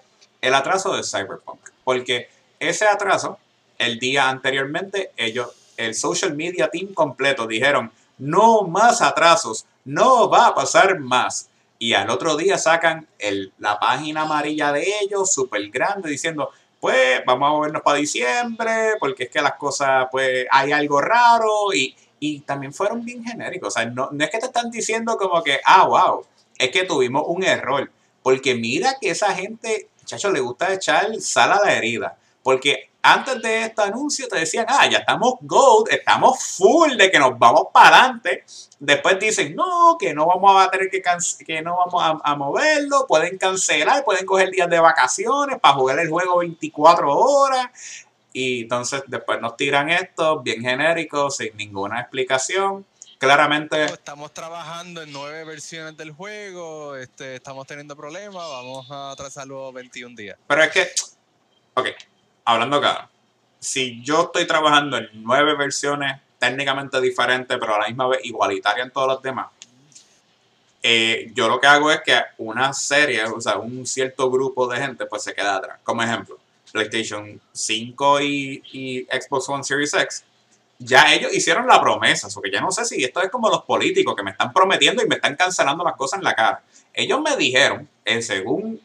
[0.41, 1.71] El atraso de Cyberpunk.
[1.83, 3.39] Porque ese atraso,
[3.79, 10.49] el día anteriormente, ellos, el social media team completo dijeron, no más atrasos, no va
[10.49, 11.49] a pasar más.
[11.79, 16.51] Y al otro día sacan el, la página amarilla de ellos, súper grande, diciendo,
[16.81, 21.73] pues vamos a movernos para diciembre, porque es que las cosas, pues hay algo raro
[21.75, 23.69] y, y también fueron bien genéricos.
[23.69, 26.27] O sea, no, no es que te están diciendo como que, ah, wow,
[26.59, 27.91] es que tuvimos un error.
[28.23, 32.17] Porque mira que esa gente, chacho, le gusta echar sal a la herida.
[32.45, 37.19] Porque antes de este anuncio te decían, ah, ya estamos gold, estamos full de que
[37.19, 38.45] nos vamos para adelante.
[38.79, 41.03] Después dicen, no, que no vamos a tener que,
[41.45, 45.99] que no vamos a, a moverlo, pueden cancelar, pueden coger días de vacaciones para jugar
[45.99, 47.67] el juego 24 horas.
[48.33, 52.85] Y entonces después nos tiran esto bien genérico, sin ninguna explicación.
[53.19, 59.73] Claramente, Estamos trabajando en nueve versiones del juego, este, estamos teniendo problemas, vamos a atrasarlo
[59.73, 60.37] 21 días.
[60.47, 60.89] pero es que,
[61.75, 61.87] ok,
[62.45, 63.09] hablando acá,
[63.61, 68.87] si yo estoy trabajando en nueve versiones técnicamente diferentes, pero a la misma vez igualitarias
[68.87, 69.47] en todos los demás,
[70.83, 74.79] eh, yo lo que hago es que una serie, o sea, un cierto grupo de
[74.79, 75.79] gente, pues se queda atrás.
[75.83, 76.39] Como ejemplo,
[76.73, 80.25] PlayStation 5 y, Xbox One Series X,
[80.79, 83.63] ya ellos hicieron la promesa, o que ya no sé si esto es como los
[83.63, 86.63] políticos que me están prometiendo y me están cancelando las cosas en la cara.
[86.93, 88.79] Ellos me dijeron, eh, según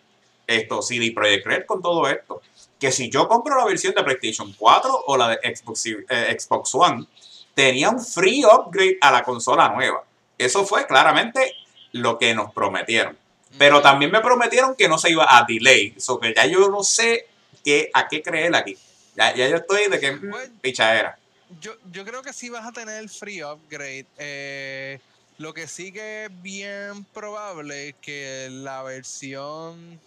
[0.47, 2.41] esto, CD Projekt Red con todo esto,
[2.79, 6.73] que si yo compro la versión de PlayStation 4 o la de Xbox, eh, Xbox
[6.75, 7.05] One,
[7.53, 10.03] tenía un free upgrade a la consola nueva.
[10.37, 11.53] Eso fue claramente
[11.91, 13.17] lo que nos prometieron.
[13.57, 15.93] Pero también me prometieron que no se iba a delay.
[15.97, 17.27] So que ya yo no sé
[17.65, 18.77] qué, a qué creer aquí.
[19.15, 20.53] Ya, ya yo estoy de que mm, Bueno.
[20.61, 21.17] pichadera.
[21.59, 24.05] Yo, yo creo que sí vas a tener el free upgrade.
[24.17, 24.99] eh,
[25.39, 29.99] lo que sí que es bien probable que la versión.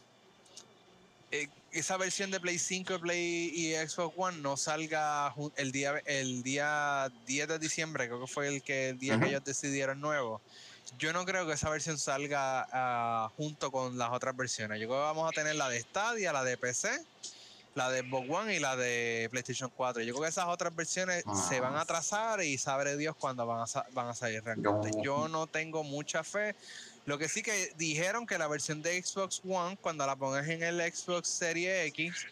[1.72, 7.10] Esa versión de Play 5, Play y Xbox One no salga el día, el día
[7.26, 9.22] 10 de diciembre, creo que fue el, que, el día Ujú.
[9.24, 10.40] que ellos decidieron nuevo.
[10.98, 14.78] Yo no creo que esa versión salga ah, junto con las otras versiones.
[14.80, 16.90] Yo creo que vamos a tener la de Stadia, la de PC,
[17.74, 20.02] la de Xbox One y la de PlayStation 4.
[20.02, 21.82] Yo creo que esas otras versiones se van a Ah.
[21.82, 24.90] atrasar y sabré Dios cuándo van a, sa- van a salir realmente.
[25.02, 26.54] Yo no tengo mucha fe.
[27.04, 30.62] Lo que sí que dijeron que la versión de Xbox One, cuando la pongas en
[30.62, 32.26] el Xbox Series X,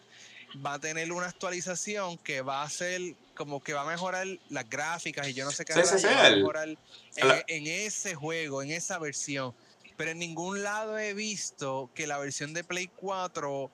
[0.65, 3.01] va a tener una actualización que va a ser
[3.35, 6.01] como que va a mejorar las gráficas y yo no sé qué Sí, sí, rayos,
[6.01, 9.53] sí, va a el- mejorar en, la- en ese juego, en esa versión.
[9.97, 13.71] Pero en ningún lado he visto que la versión de Play 4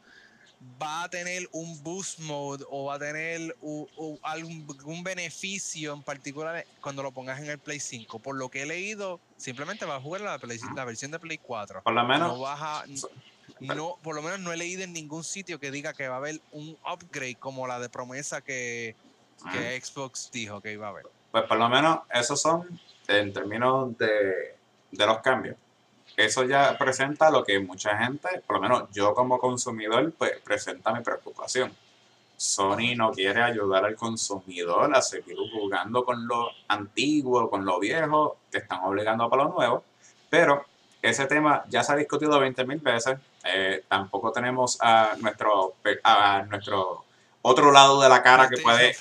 [0.81, 5.93] va a tener un boost mode o va a tener u- u- algún, algún beneficio
[5.93, 8.19] en particular cuando lo pongas en el Play 5.
[8.19, 11.37] Por lo que he leído, simplemente vas a jugar la, Play- la versión de Play
[11.37, 11.83] 4.
[11.83, 12.85] Por lo menos, No vas a-
[13.59, 16.17] no, por lo menos no he leído en ningún sitio que diga que va a
[16.17, 18.95] haber un upgrade como la de promesa que,
[19.53, 21.05] que Xbox dijo que iba a haber.
[21.31, 24.55] pues por lo menos esos son en términos de,
[24.91, 25.55] de los cambios.
[26.17, 30.91] Eso ya presenta lo que mucha gente, por lo menos yo como consumidor, pues presenta
[30.91, 31.71] mi preocupación.
[32.35, 38.37] Sony no quiere ayudar al consumidor a seguir jugando con lo antiguo, con lo viejo,
[38.51, 39.83] que están obligando para lo nuevo.
[40.29, 40.65] Pero
[41.01, 43.17] ese tema ya se ha discutido 20.000 veces.
[43.43, 47.05] Eh, tampoco tenemos a nuestro, a nuestro
[47.43, 48.93] otro lado de la cara que puede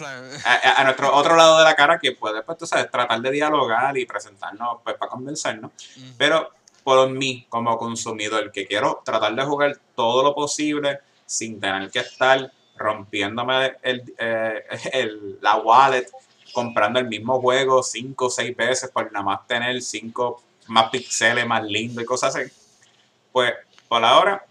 [0.45, 3.21] a, a- a nuestro otro lado de la cara que puede, pues, tú sabes, tratar
[3.21, 5.73] de dialogar y presentarnos, pues, para convencernos.
[6.17, 6.51] Pero
[6.87, 11.99] por mí, como consumidor, que quiero tratar de jugar todo lo posible sin tener que
[11.99, 14.63] estar rompiéndome el, eh,
[14.93, 16.07] el- la wallet,
[16.53, 21.45] comprando el mismo juego cinco o seis veces por nada más tener cinco más píxeles
[21.45, 22.49] más lindos y cosas así.
[23.33, 23.53] Pues,
[23.89, 24.45] por ahora,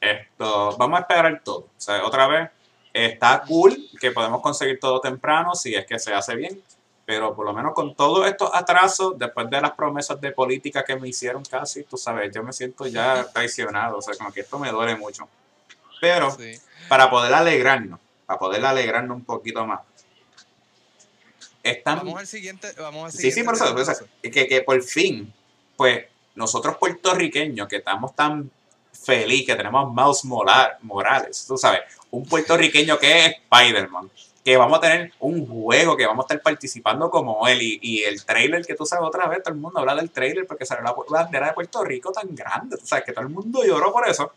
[0.00, 1.60] esto, vamos a esperar todo.
[1.60, 2.50] O sea, otra vez,
[2.92, 6.62] está cool que podemos conseguir todo temprano si es que se hace bien,
[7.08, 10.94] pero por lo menos con todos estos atrasos, después de las promesas de política que
[10.94, 14.58] me hicieron casi, tú sabes, yo me siento ya traicionado, o sea, como que esto
[14.58, 15.26] me duele mucho.
[16.02, 16.36] Pero
[16.86, 19.80] para poder alegrarnos, para poder alegrarnos un poquito más.
[21.62, 22.74] Están, vamos al siguiente.
[22.76, 24.06] Vamos al siguiente sí, sí, por eso.
[24.20, 25.32] que, que por fin,
[25.78, 26.04] pues
[26.34, 28.50] nosotros puertorriqueños que estamos tan
[28.92, 31.80] feliz que tenemos Mouse Morales, tú sabes,
[32.10, 34.10] un puertorriqueño que es Spider-Man,
[34.48, 38.24] que vamos a tener un juego, que vamos a estar participando como él y, el
[38.24, 40.94] trailer que tú sabes otra vez, todo el mundo habla del trailer porque salió la
[41.06, 44.32] bandera de Puerto Rico tan grande, tú sabes que todo el mundo lloró por eso,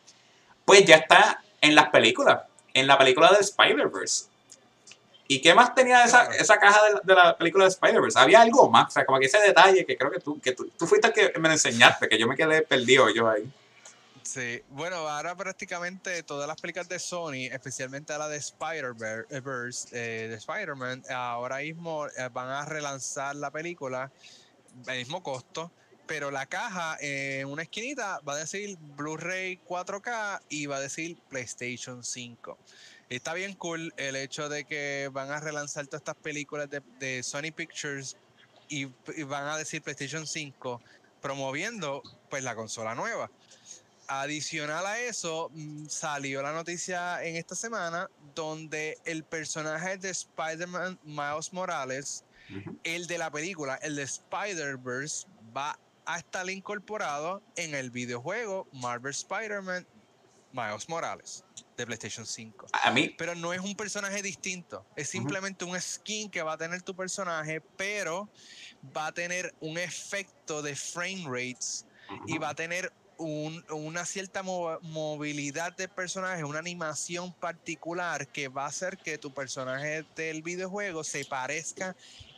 [0.66, 2.42] pues ya está en las películas,
[2.74, 4.26] en la película de Spider-Verse.
[5.30, 8.20] ¿Y qué más tenía esa, esa caja de la, película de Spider-Verse?
[8.20, 10.70] Había algo más, o sea, como que ese detalle que creo que tú, que tú,
[10.78, 13.50] tú fuiste el que me enseñaste, que yo me quedé perdido yo ahí.
[14.24, 20.36] Sí, bueno, ahora prácticamente todas las películas de Sony, especialmente la de Spider-Verse, eh, de
[20.36, 24.12] Spider-Man, ahora mismo eh, van a relanzar la película,
[24.88, 25.72] el mismo costo,
[26.06, 31.18] pero la caja en una esquinita va a decir Blu-ray 4K y va a decir
[31.30, 32.58] PlayStation 5.
[33.10, 37.52] Está bien cool el hecho de que van a relanzar todas estas películas de, Sony
[37.54, 38.16] Pictures
[38.70, 40.82] y, y, van a decir PlayStation 5
[41.22, 43.30] promoviendo pues la consola nueva.
[44.14, 51.00] Adicional a eso, mm, salió la noticia en esta semana donde el personaje de Spider-Man
[51.06, 52.26] Miles Morales,
[52.84, 59.12] el de la película, el de Spider-Verse, va a estar incorporado en el videojuego Marvel
[59.12, 59.88] Spider-Man
[60.52, 61.46] Miles Morales
[61.78, 62.68] de PlayStation 5.
[62.84, 63.16] A mí.
[63.18, 64.86] Pero no es un personaje distinto.
[64.98, 68.28] Es simplemente un skin que va a tener tu personaje, pero
[68.94, 71.86] va a tener un efecto de frame rates
[72.28, 72.92] y va a tener
[73.22, 80.04] una cierta movilidad de personaje, una animación particular que va a hacer que tu personaje
[80.16, 81.96] del videojuego se parezca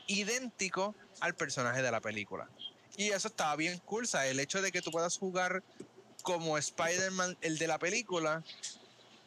[0.07, 2.49] idéntico al personaje de la película.
[2.97, 5.63] Y eso estaba bien cool, el hecho de que tú puedas jugar
[6.21, 8.43] como Spider-Man, el de la película,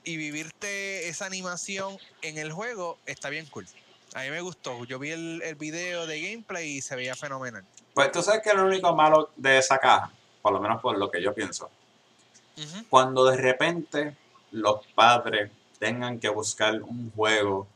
[0.04, 3.66] y vivirte esa animación en el juego, está bien cool.
[4.14, 4.84] A mí me gustó.
[4.84, 7.64] Yo vi el, el video de gameplay y se veía fenomenal.
[7.92, 10.12] Pues tú sabes que lo único malo de esa caja
[10.46, 11.68] por lo menos por lo que yo pienso.
[12.88, 14.14] Cuando de repente
[14.52, 17.66] los padres tengan que buscar un juego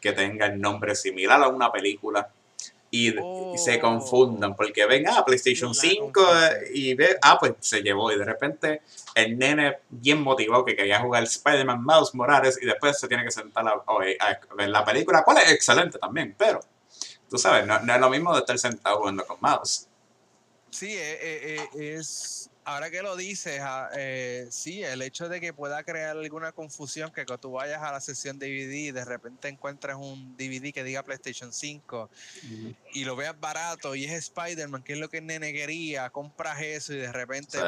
[0.00, 2.28] que tenga el nombre similar a una película
[2.90, 3.80] y, se oh.
[3.80, 8.24] confundan porque ven, ah, PlayStation 5 eh, y ve, ah, pues se llevó y de
[8.24, 8.82] repente
[9.14, 13.30] el nene bien motivado que quería jugar Spider-Man Mouse Morales y después se tiene que
[13.30, 13.84] sentar a,
[14.56, 16.58] ver la película, cual es excelente también, pero
[17.30, 19.86] tú sabes, no, no es lo mismo de estar sentado jugando con mouse.
[20.76, 23.88] Sí, eh, eh, eh, es, ahora que lo dices, ah,
[24.50, 28.00] sí, el hecho de que pueda crear alguna confusión, que cuando tú vayas a la
[28.02, 32.10] sesión DVD y de repente encuentres un DVD que diga PlayStation 5
[32.92, 36.60] y lo veas barato y es Spider-Man, que es lo que el nene quería, compras
[36.60, 37.58] eso y de repente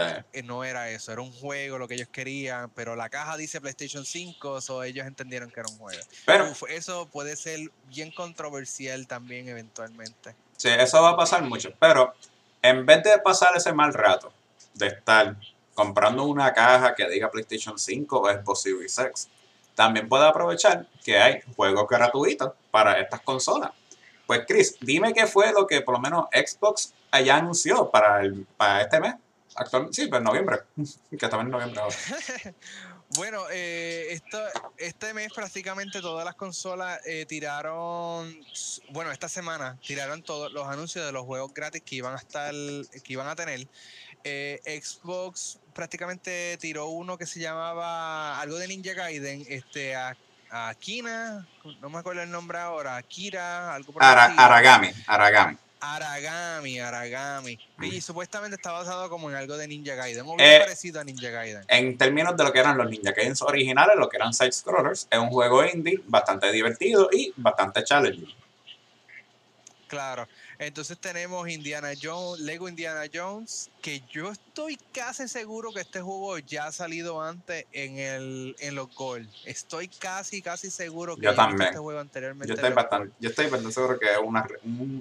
[0.44, 4.04] no era eso, era un juego lo que ellos querían, pero la caja dice PlayStation
[4.04, 6.02] 5, o ellos entendieron que era un juego.
[6.26, 10.36] Pero eso puede ser bien controversial también eventualmente.
[10.58, 12.14] Sí, eso va a pasar mucho, pero
[12.62, 14.32] en vez de pasar ese mal rato
[14.74, 15.36] de estar
[15.74, 19.28] comprando una caja que diga PlayStation 5 o Xbox Series X,
[19.74, 23.70] también puede aprovechar que hay juegos gratuitos para estas consolas.
[24.26, 28.46] Pues Chris, dime qué fue lo que por lo menos Xbox allá anunció para, el,
[28.82, 29.14] este mes.
[29.54, 31.96] Actualmente, sí, pues noviembre, que estamos en noviembre ahora.
[33.16, 34.38] Bueno, eh, esto,
[34.76, 38.38] este mes prácticamente todas las consolas eh, tiraron,
[38.90, 42.52] bueno, esta semana tiraron todos los anuncios de los juegos gratis que iban a estar,
[42.52, 43.66] que iban a tener.
[44.24, 50.14] Eh, Xbox prácticamente tiró uno que se llamaba algo de Ninja Gaiden, este, a,
[50.50, 51.46] Akina,
[51.80, 55.58] no me acuerdo el nombre ahora, Akira, algo por Aragami, Aragami.
[55.80, 57.58] Aragami, Aragami.
[57.82, 61.30] Y supuestamente está basado como en algo de Ninja Gaiden, muy eh, parecido a Ninja
[61.30, 61.64] Gaiden.
[61.68, 65.06] En términos de lo que eran los Ninja Gaiden originales, lo que eran side scrollers,
[65.10, 68.34] es un juego indie bastante divertido y bastante challenging.
[69.88, 70.28] Claro.
[70.58, 76.36] Entonces tenemos Indiana Jones, Lego Indiana Jones, que yo estoy casi seguro que este juego
[76.38, 79.28] ya ha salido antes en el en los Gold.
[79.44, 81.68] Estoy casi, casi seguro que yo también.
[81.68, 82.48] este juego anteriormente.
[82.48, 84.44] Yo estoy, bastante, yo estoy bastante seguro que es una,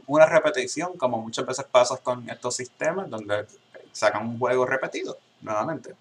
[0.05, 3.47] una repetición, como muchas veces pasa con estos sistemas, donde
[3.91, 5.95] sacan un juego repetido, nuevamente.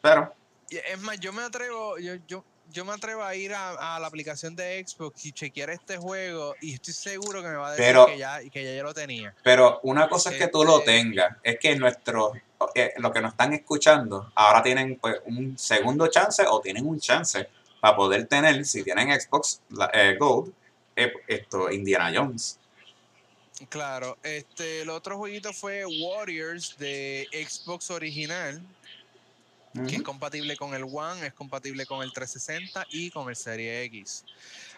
[0.00, 0.32] Pero...
[0.70, 4.54] Es más, yo me atrevo, yo, yo, yo me atrevo a ir a, la aplicación
[4.56, 8.18] de Xbox y chequear este juego y estoy seguro que me va a decir que,
[8.18, 9.34] ya, que ya yo lo tenía.
[9.42, 12.32] Pero una cosa es que tú lo este tengas, es que nuestro,
[12.74, 17.00] eh, lo que nos están escuchando ahora tienen pues, un segundo chance o tienen un
[17.00, 17.48] chance
[17.80, 19.60] para poder tener, si tienen Xbox
[19.92, 20.52] eh, Gold,
[20.96, 22.58] eh, esto, Indiana Jones.
[23.68, 28.62] Claro, este, el otro jueguito fue Warriors de Xbox original,
[29.72, 33.84] que es compatible con el One, es compatible con el 360 y con el Serie
[33.84, 34.24] X.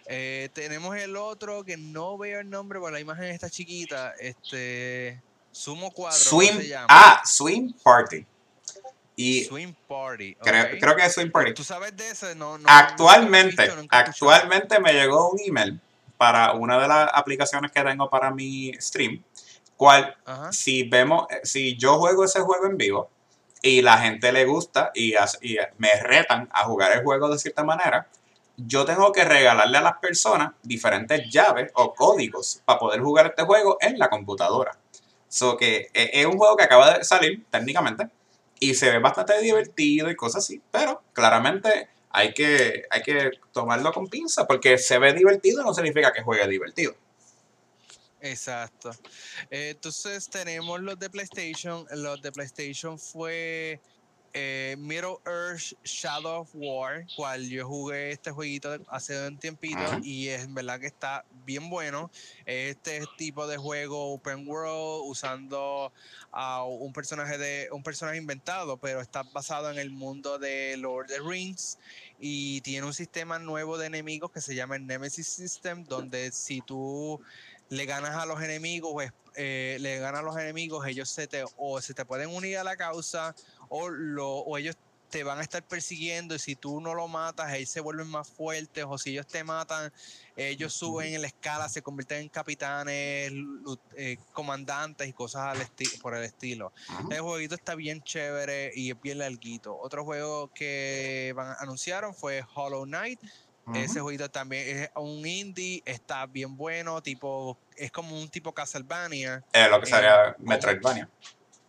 [0.07, 4.13] Eh, tenemos el otro que no veo el nombre, porque la imagen está chiquita.
[4.19, 5.21] Este.
[5.51, 6.19] Sumo 4.
[6.19, 8.27] Swim, Ah, Swim Party.
[9.17, 10.35] Y Swim Party.
[10.37, 11.55] Creo, que es Swim Party.
[11.55, 12.35] ¿Tú sabes de ese?
[12.35, 15.79] No, actualmente, actualmente me llegó un email
[16.17, 19.23] para una de las aplicaciones que tengo para mi stream.
[19.77, 20.17] Cual,
[20.51, 23.11] si vemos, si yo juego ese juego en vivo
[23.63, 27.63] y la gente le gusta y, y me retan a jugar el juego de cierta
[27.63, 28.09] manera,
[28.57, 33.45] yo tengo que regalarle a las personas diferentes llaves o códigos para poder jugar este
[33.45, 34.77] juego en la computadora.
[35.29, 38.09] So que e, es un juego que acaba de salir técnicamente
[38.59, 43.93] y se ve bastante divertido y cosas así, pero claramente hay que, hay que tomarlo
[43.93, 46.95] con pinza porque se ve divertido no significa que juegue divertido.
[48.23, 48.91] Exacto.
[49.51, 51.85] Eh, entonces tenemos los de PlayStation.
[51.91, 53.81] Los de PlayStation fue
[54.33, 60.29] eh, Middle Earth Shadow of War, cual yo jugué este jueguito hace un tiempito y
[60.29, 62.11] es verdad que está bien bueno.
[62.47, 65.93] Este tipo de juego open world usando
[66.31, 71.11] a un personaje de un personaje inventado, pero está basado en el mundo de Lord
[71.11, 71.79] of the Rings
[72.19, 76.61] y tiene un sistema nuevo de enemigos que se llama el Nemesis System, donde si
[76.61, 77.21] tú
[77.73, 81.43] le ganas a los enemigos, pues, eh, le ganas a los enemigos, ellos se te
[81.57, 83.35] o se te pueden unir a la causa
[83.71, 84.77] o, lo, o ellos
[85.09, 88.29] te van a estar persiguiendo y si tú no lo matas, ellos se vuelven más
[88.29, 89.91] fuertes o si ellos te matan,
[90.37, 93.33] ellos suben en la escala, se convierten en capitanes,
[93.97, 95.67] eh, comandantes y cosas al
[96.03, 96.75] por el estilo.
[97.11, 99.79] El jueguito está bien chévere y es bien larguito.
[99.79, 103.21] Otro juego que van, anunciaron fue Hollow Knight.
[103.75, 109.45] Ese jueguito también es un indie, está bien bueno, tipo, es como un tipo Castlevania.
[109.53, 111.09] Es lo que sería Metroidvania.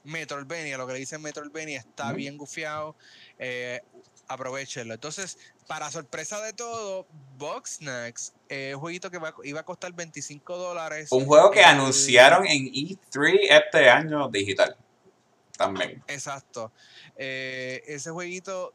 [0.03, 2.95] Metroidvania, lo que le dicen Metroidvania, está bien gufiado.
[3.37, 3.81] Eh,
[4.27, 4.93] aprovechenlo.
[4.93, 5.37] Entonces,
[5.67, 11.11] para sorpresa de todo, Box Snacks, eh, un jueguito que iba a costar 25 dólares.
[11.11, 14.75] Un juego que anunciaron en E3 este año digital.
[15.57, 16.03] También.
[16.07, 16.71] Exacto.
[17.15, 18.73] Eh, ese jueguito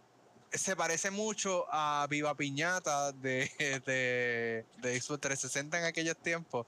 [0.52, 3.50] se parece mucho a Viva Piñata de,
[3.86, 6.66] de, de Xbox 360 en aquellos tiempos.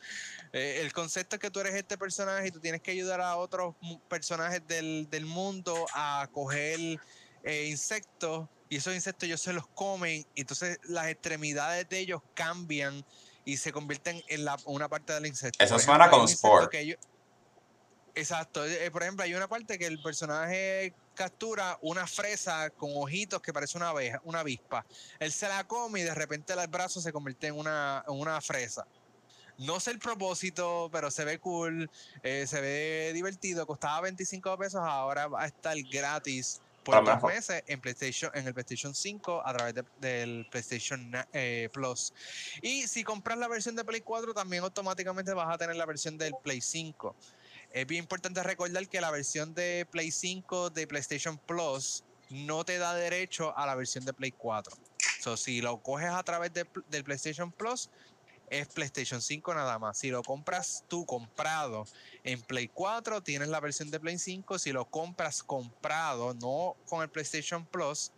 [0.52, 3.36] Eh, el concepto es que tú eres este personaje y tú tienes que ayudar a
[3.36, 3.74] otros
[4.08, 6.98] personajes del, mundo a coger
[7.44, 12.22] eh, insectos y esos insectos ellos se los comen y entonces las extremidades de ellos
[12.34, 13.04] cambian
[13.44, 15.62] y se convierten en la, una parte del insecto.
[15.64, 16.72] Eso suena como sport.
[18.14, 18.64] Exacto.
[18.64, 23.52] Eh, por ejemplo, hay una parte que el personaje captura una fresa con ojitos que
[23.52, 24.84] parece una abeja, una avispa.
[25.18, 28.86] Él se la come y de repente el brazo se convierte en una, una fresa.
[29.58, 31.90] No sé el propósito, pero se ve cool,
[32.22, 33.66] eh, se ve divertido.
[33.66, 38.54] Costaba 25 pesos, ahora va a estar gratis por dos meses en PlayStation, en el
[38.54, 42.12] PlayStation 5 a través del PlayStation eh, Plus.
[42.62, 46.16] Y si compras la versión de Play 4, también automáticamente vas a tener la versión
[46.16, 47.14] del Play 5.
[47.72, 52.78] Es bien importante recordar que la versión de Play 5 de PlayStation Plus no te
[52.78, 54.76] da derecho a la versión de Play 4.
[55.20, 57.90] So, si lo coges a través de, del PlayStation Plus,
[58.48, 59.98] es PlayStation 5 nada más.
[59.98, 61.86] Si lo compras tú comprado
[62.24, 64.58] en Play 4, tienes la versión de Play 5.
[64.58, 68.10] Si lo compras comprado, no con el PlayStation Plus,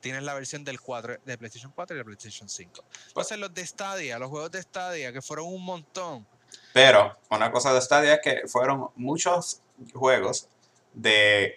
[0.00, 2.84] tienes la versión del 4, de PlayStation 4 y de PlayStation 5.
[3.08, 6.26] Entonces los de Stadia, los juegos de Stadia, que fueron un montón,
[6.74, 9.62] pero una cosa de Stadia es que fueron muchos
[9.94, 10.48] juegos
[10.92, 11.54] de,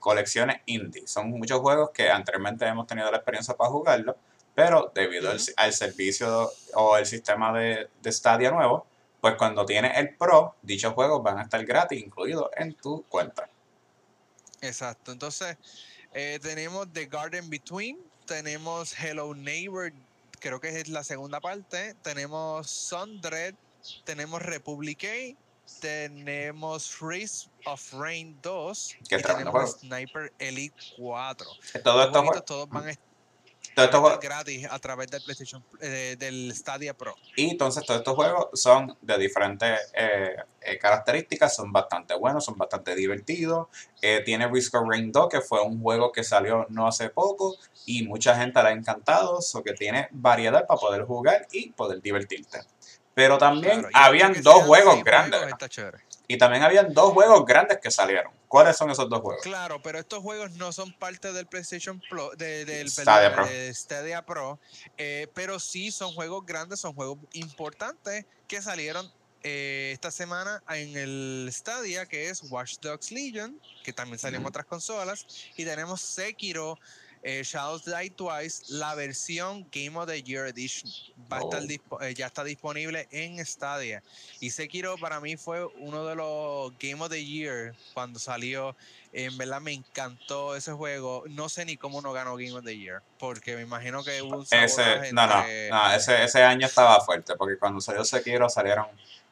[0.00, 1.06] colecciones indie.
[1.06, 4.18] Son muchos juegos que anteriormente hemos tenido la experiencia para jugarlo,
[4.54, 8.86] pero debido al, servicio o el sistema de, de Stadia nuevo,
[9.22, 13.48] pues cuando tienes el Pro, dichos juegos van a estar gratis, incluidos en tu cuenta.
[14.60, 15.10] Exacto.
[15.10, 15.56] Entonces,
[16.12, 19.90] eh, tenemos The Garden Between, tenemos Hello Neighbor,
[20.38, 23.54] creo que es la segunda parte, tenemos Sundred,
[24.04, 25.04] tenemos Republic
[25.80, 31.46] tenemos Freeze of Rain 2 y tenemos Sniper Elite 4.
[31.84, 33.10] Todo esto todos van a estar
[34.20, 37.14] gratis a través del PlayStation eh, del Stadia Pro.
[37.36, 42.56] Y entonces todos estos juegos son de diferentes eh, eh, características, son bastante buenos, son
[42.58, 43.68] bastante divertidos.
[44.24, 47.56] tiene Risk of Rain 2, que fue un juego que salió no hace poco
[47.86, 52.02] y mucha gente le ha encantado, o que tiene variedad para poder jugar y poder
[52.02, 52.60] divertirte.
[53.14, 55.40] Pero también habían dos juegos grandes.
[56.28, 58.32] y también habían dos juegos grandes que salieron.
[58.46, 59.42] ¿Cuáles son esos dos juegos?
[59.42, 64.58] Claro, pero estos juegos no son parte del PlayStation Pro, del Stadia Pro,
[64.96, 69.10] eh, pero sí son juegos grandes, son juegos importantes que salieron
[69.42, 74.44] eh, esta semana en el Stadia, que es Watch Dogs Legion, que también salió en
[74.44, 76.78] otras consolas, y tenemos Sekiro
[77.22, 80.90] eh, Shadows Die Twice, la versión Game of the Year Edition.
[81.30, 82.00] Va a estar Oh.
[82.02, 84.02] eh, ya está disponible en Stadia.
[84.40, 88.74] Y Sekiro para mí fue uno de los Game of the Year cuando salió.
[89.12, 91.24] En verdad me encantó ese juego.
[91.28, 93.02] No sé ni cómo no ganó Game of the Year.
[93.18, 97.34] Porque me imagino que hubo un Ese, no, no, no, ese, ese año estaba fuerte,
[97.36, 98.86] porque cuando salió Sekiro salieron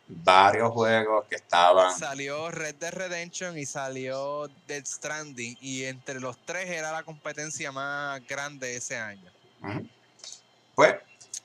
[0.09, 1.96] varios juegos que estaban...
[1.96, 5.56] Salió Red Dead Redemption y salió Dead Stranding.
[5.61, 9.30] Y entre los tres era la competencia más grande ese año.
[10.74, 10.94] Pues,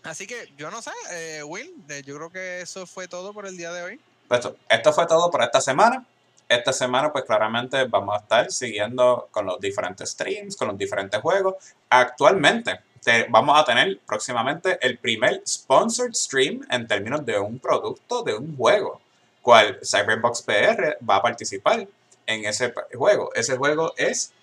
[0.04, 3.46] Así que yo no sé, eh, Will, eh, yo creo que eso fue todo por
[3.46, 4.02] el día de hoy.
[4.28, 6.06] pues esto, esto fue todo por esta semana.
[6.50, 11.20] Esta semana, pues claramente vamos a estar siguiendo con los diferentes streams, con los diferentes
[11.22, 11.56] juegos.
[11.90, 12.82] Actualmente,
[13.30, 18.56] vamos a tener próximamente el primer sponsored stream en términos de un producto, de un
[18.56, 19.02] juego,
[19.42, 21.88] cual Cyberbox PR va a participar
[22.26, 23.32] en ese juego.
[23.36, 24.34] Ese juego es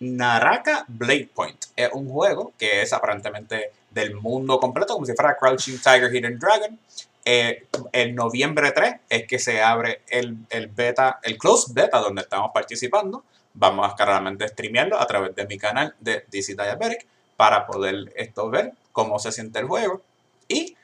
[0.00, 1.64] Naraka Blade Point.
[1.76, 6.38] Es un juego que es aparentemente del mundo completo, como si fuera Crouching Tiger, Hidden
[6.38, 6.78] Dragon.
[7.24, 12.22] Eh, el noviembre 3 es que se abre el, el beta, el closed beta donde
[12.22, 13.24] estamos participando.
[13.54, 17.06] Vamos a claramente streamearlo a través de mi canal de DC Diabetic
[17.36, 20.02] para poder esto ver cómo se siente el juego.
[20.48, 20.76] Y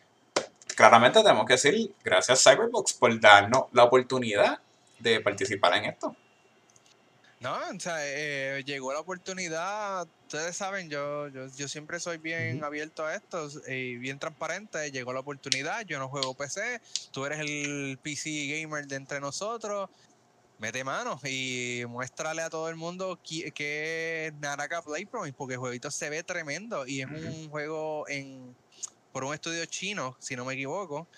[0.75, 4.59] claramente tenemos que decir gracias Cyberbox por darnos la oportunidad
[4.99, 6.15] de participar en esto.
[7.41, 12.65] No, o sea, eh, llegó la oportunidad, ustedes saben, yo, yo, yo siempre soy bien
[12.65, 16.81] abierto a esto y bien transparente, llegó la oportunidad, yo no juego PC,
[17.13, 19.89] tú eres el PC gamer de entre nosotros,
[20.59, 25.61] mete manos y muéstrale a todo el mundo que es Naraka Play Promise, porque el
[25.61, 28.57] jueguito se ve tremendo y es un juego en
[29.13, 31.09] por un estudio chino, si no me equivoco.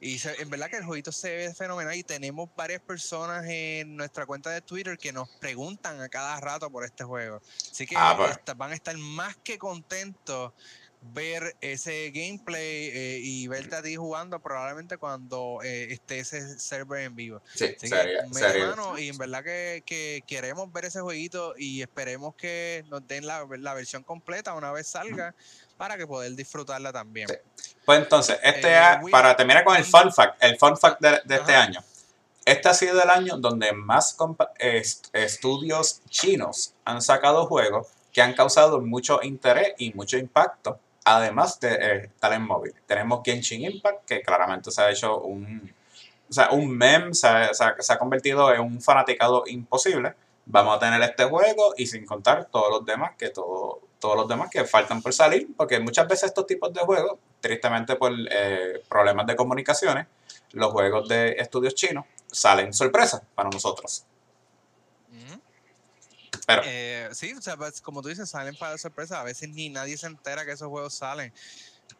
[0.00, 3.96] Y se- en verdad que el jueguito se ve fenomenal y tenemos varias personas en
[3.96, 7.40] nuestra cuenta de Twitter que nos preguntan a cada rato por este juego.
[7.72, 8.56] Así que Ah, pues.
[8.56, 10.52] van a estar más que contentos
[11.00, 17.02] ver ese gameplay eh, y verte a ti jugando probablemente cuando eh, esté ese server
[17.02, 17.40] en vivo.
[17.54, 21.00] Sí, Así sería, que, mete sería- mano, y en verdad que, que queremos ver ese
[21.00, 25.34] jueguito y esperemos que nos den la, la versión completa una vez salga
[25.76, 27.28] para que poder disfrutarla también.
[27.28, 27.36] Sí.
[27.84, 31.20] Pues entonces, este Eh, a- para terminar con el fun fact, el fun fact de,
[31.24, 31.80] de este año.
[32.44, 34.16] Este ha sido el año donde más
[34.58, 40.80] est- estudios chinos han sacado juegos que han causado mucho interés y mucho impacto,
[41.16, 42.74] además de eh, en móvil.
[42.86, 45.72] Tenemos Genshin Impact, que claramente se ha hecho un,
[46.28, 50.14] o sea, un meme, se ha convertido en un fanaticado imposible.
[50.46, 54.28] Vamos a tener este juego y sin contar todos los demás que todo, todos los
[54.28, 58.82] demás que faltan por salir, porque muchas veces estos tipos de juegos, tristemente por eh,
[58.88, 60.06] problemas de comunicaciones,
[60.52, 64.04] los juegos de estudios chinos salen sorpresas para nosotros.
[66.48, 69.20] Eh, sí, o sea, pues, como tú dices, salen para sorpresa.
[69.20, 71.32] A veces ni nadie se entera que esos juegos salen.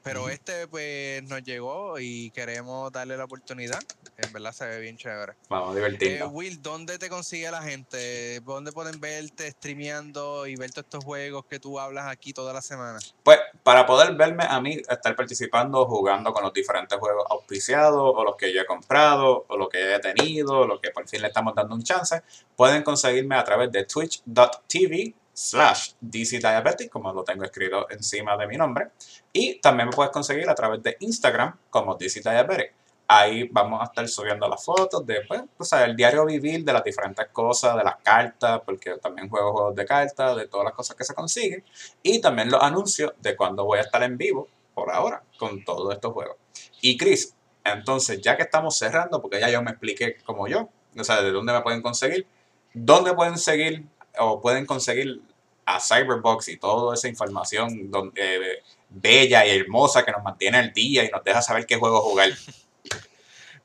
[0.03, 3.81] Pero este, pues, nos llegó y queremos darle la oportunidad.
[4.17, 5.35] En verdad se ve bien chévere.
[5.49, 6.25] vamos a Eh.
[6.31, 8.41] Will, ¿dónde te consigue la gente?
[8.41, 12.63] ¿Dónde pueden verte streameando y ver todos estos juegos que tú hablas aquí toda la
[12.63, 12.99] semana?
[13.23, 18.25] Pues para poder verme a mí estar participando, jugando con los diferentes juegos auspiciados, o
[18.25, 21.23] los que yo he comprado, o los que he tenido, o los que por fin
[21.23, 22.23] le estamos dando un chance,
[22.57, 28.49] pueden conseguirme a través de twitch.tv slash DC Diabetic, como lo tengo escrito encima de
[28.49, 28.89] mi nombre.
[29.33, 32.75] Y también me puedes conseguir a través de Instagram como DC Diabetic.
[33.07, 36.73] Ahí vamos a estar subiendo las fotos de, pues, o sea, el diario vivir de
[36.73, 40.75] las diferentes cosas, de las cartas, porque también juego juegos de cartas, de todas las
[40.75, 41.65] cosas que se consiguen.
[42.03, 45.95] Y también los anuncios de cuando voy a estar en vivo, por ahora, con todos
[45.95, 46.37] estos juegos.
[46.83, 47.35] Y Chris,
[47.65, 51.31] entonces, ya que estamos cerrando, porque ya yo me expliqué como yo, o sea, de
[51.31, 52.27] dónde me pueden conseguir,
[52.75, 53.87] dónde pueden seguir
[54.19, 55.23] o pueden conseguir
[55.77, 60.73] a Cyberbox y toda esa información don- eh, bella y hermosa que nos mantiene al
[60.73, 62.31] día y nos deja saber qué juego jugar.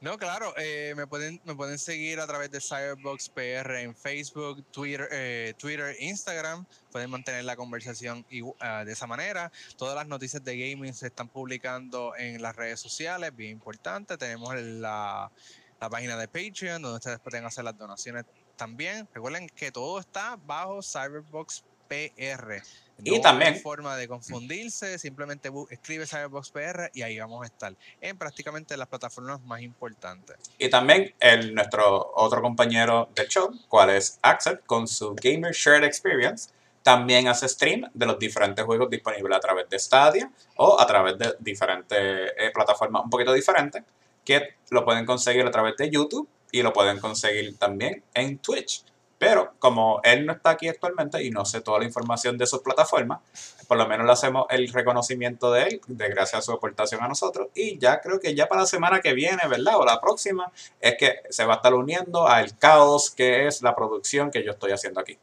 [0.01, 4.61] No, claro, eh, me, pueden, me pueden seguir a través de Cyberbox PR en Facebook,
[4.69, 6.65] Twitter, eh, Twitter, Instagram.
[6.91, 9.49] Pueden mantener la conversación igu- ah, de esa manera.
[9.77, 14.17] Todas las noticias de gaming se están publicando en las redes sociales, bien importante.
[14.17, 15.31] Tenemos la,
[15.79, 18.25] la página de Patreon, donde ustedes pueden hacer las donaciones
[18.57, 19.07] también.
[19.13, 22.61] Recuerden que todo está bajo Cyberbox PR.
[23.03, 27.75] Y también- hay forma de confundirse, simplemente escribe Cyberbox PR y ahí vamos a estar
[27.99, 30.37] en prácticamente las plataformas más importantes.
[30.57, 35.83] Y también el, nuestro otro compañero del show, cual es Axel, con su Gamer Shared
[35.83, 36.49] Experience,
[36.83, 41.17] también hace stream de los diferentes juegos disponibles a través de Stadia o a través
[41.17, 41.97] de diferentes
[42.37, 43.83] eh, plataformas un poquito diferentes.
[44.23, 48.85] que lo pueden conseguir a través de YouTube y lo pueden conseguir también en Twitch.
[49.23, 52.59] Pero como él no está aquí actualmente y no sé toda la información de sus
[52.59, 53.21] plataformas,
[53.69, 57.07] por lo menos le hacemos el reconocimiento de él, de gracias a su aportación a
[57.07, 57.47] nosotros.
[57.55, 59.77] Y ya creo que ya para la semana que viene, ¿verdad?
[59.77, 60.51] O la próxima,
[60.81, 64.51] es que se va a estar uniendo al caos que es la producción que yo
[64.51, 65.17] estoy haciendo aquí.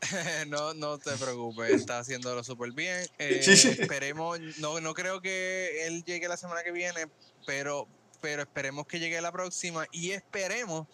[0.46, 3.06] no, no te preocupes, está haciéndolo súper bien.
[3.18, 7.08] Eh, esperemos, no, no creo que él llegue la semana que viene,
[7.44, 7.88] pero,
[8.22, 10.86] pero esperemos que llegue la próxima y esperemos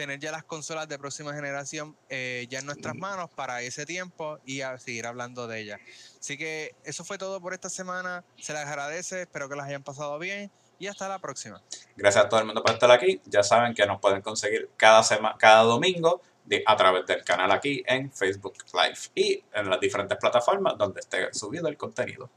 [0.00, 4.38] tener ya las consolas de próxima generación eh, ya en nuestras manos para ese tiempo
[4.46, 5.78] y a seguir hablando de ellas.
[6.18, 8.24] Así que eso fue todo por esta semana.
[8.38, 11.60] Se les agradece, espero que las hayan pasado bien y hasta la próxima.
[11.96, 13.20] Gracias a todo el mundo por estar aquí.
[13.26, 16.22] Ya saben que nos pueden conseguir cada, semana, cada domingo
[16.64, 21.28] a través del canal aquí en Facebook Live y en las diferentes plataformas donde esté
[21.34, 22.30] subido el contenido.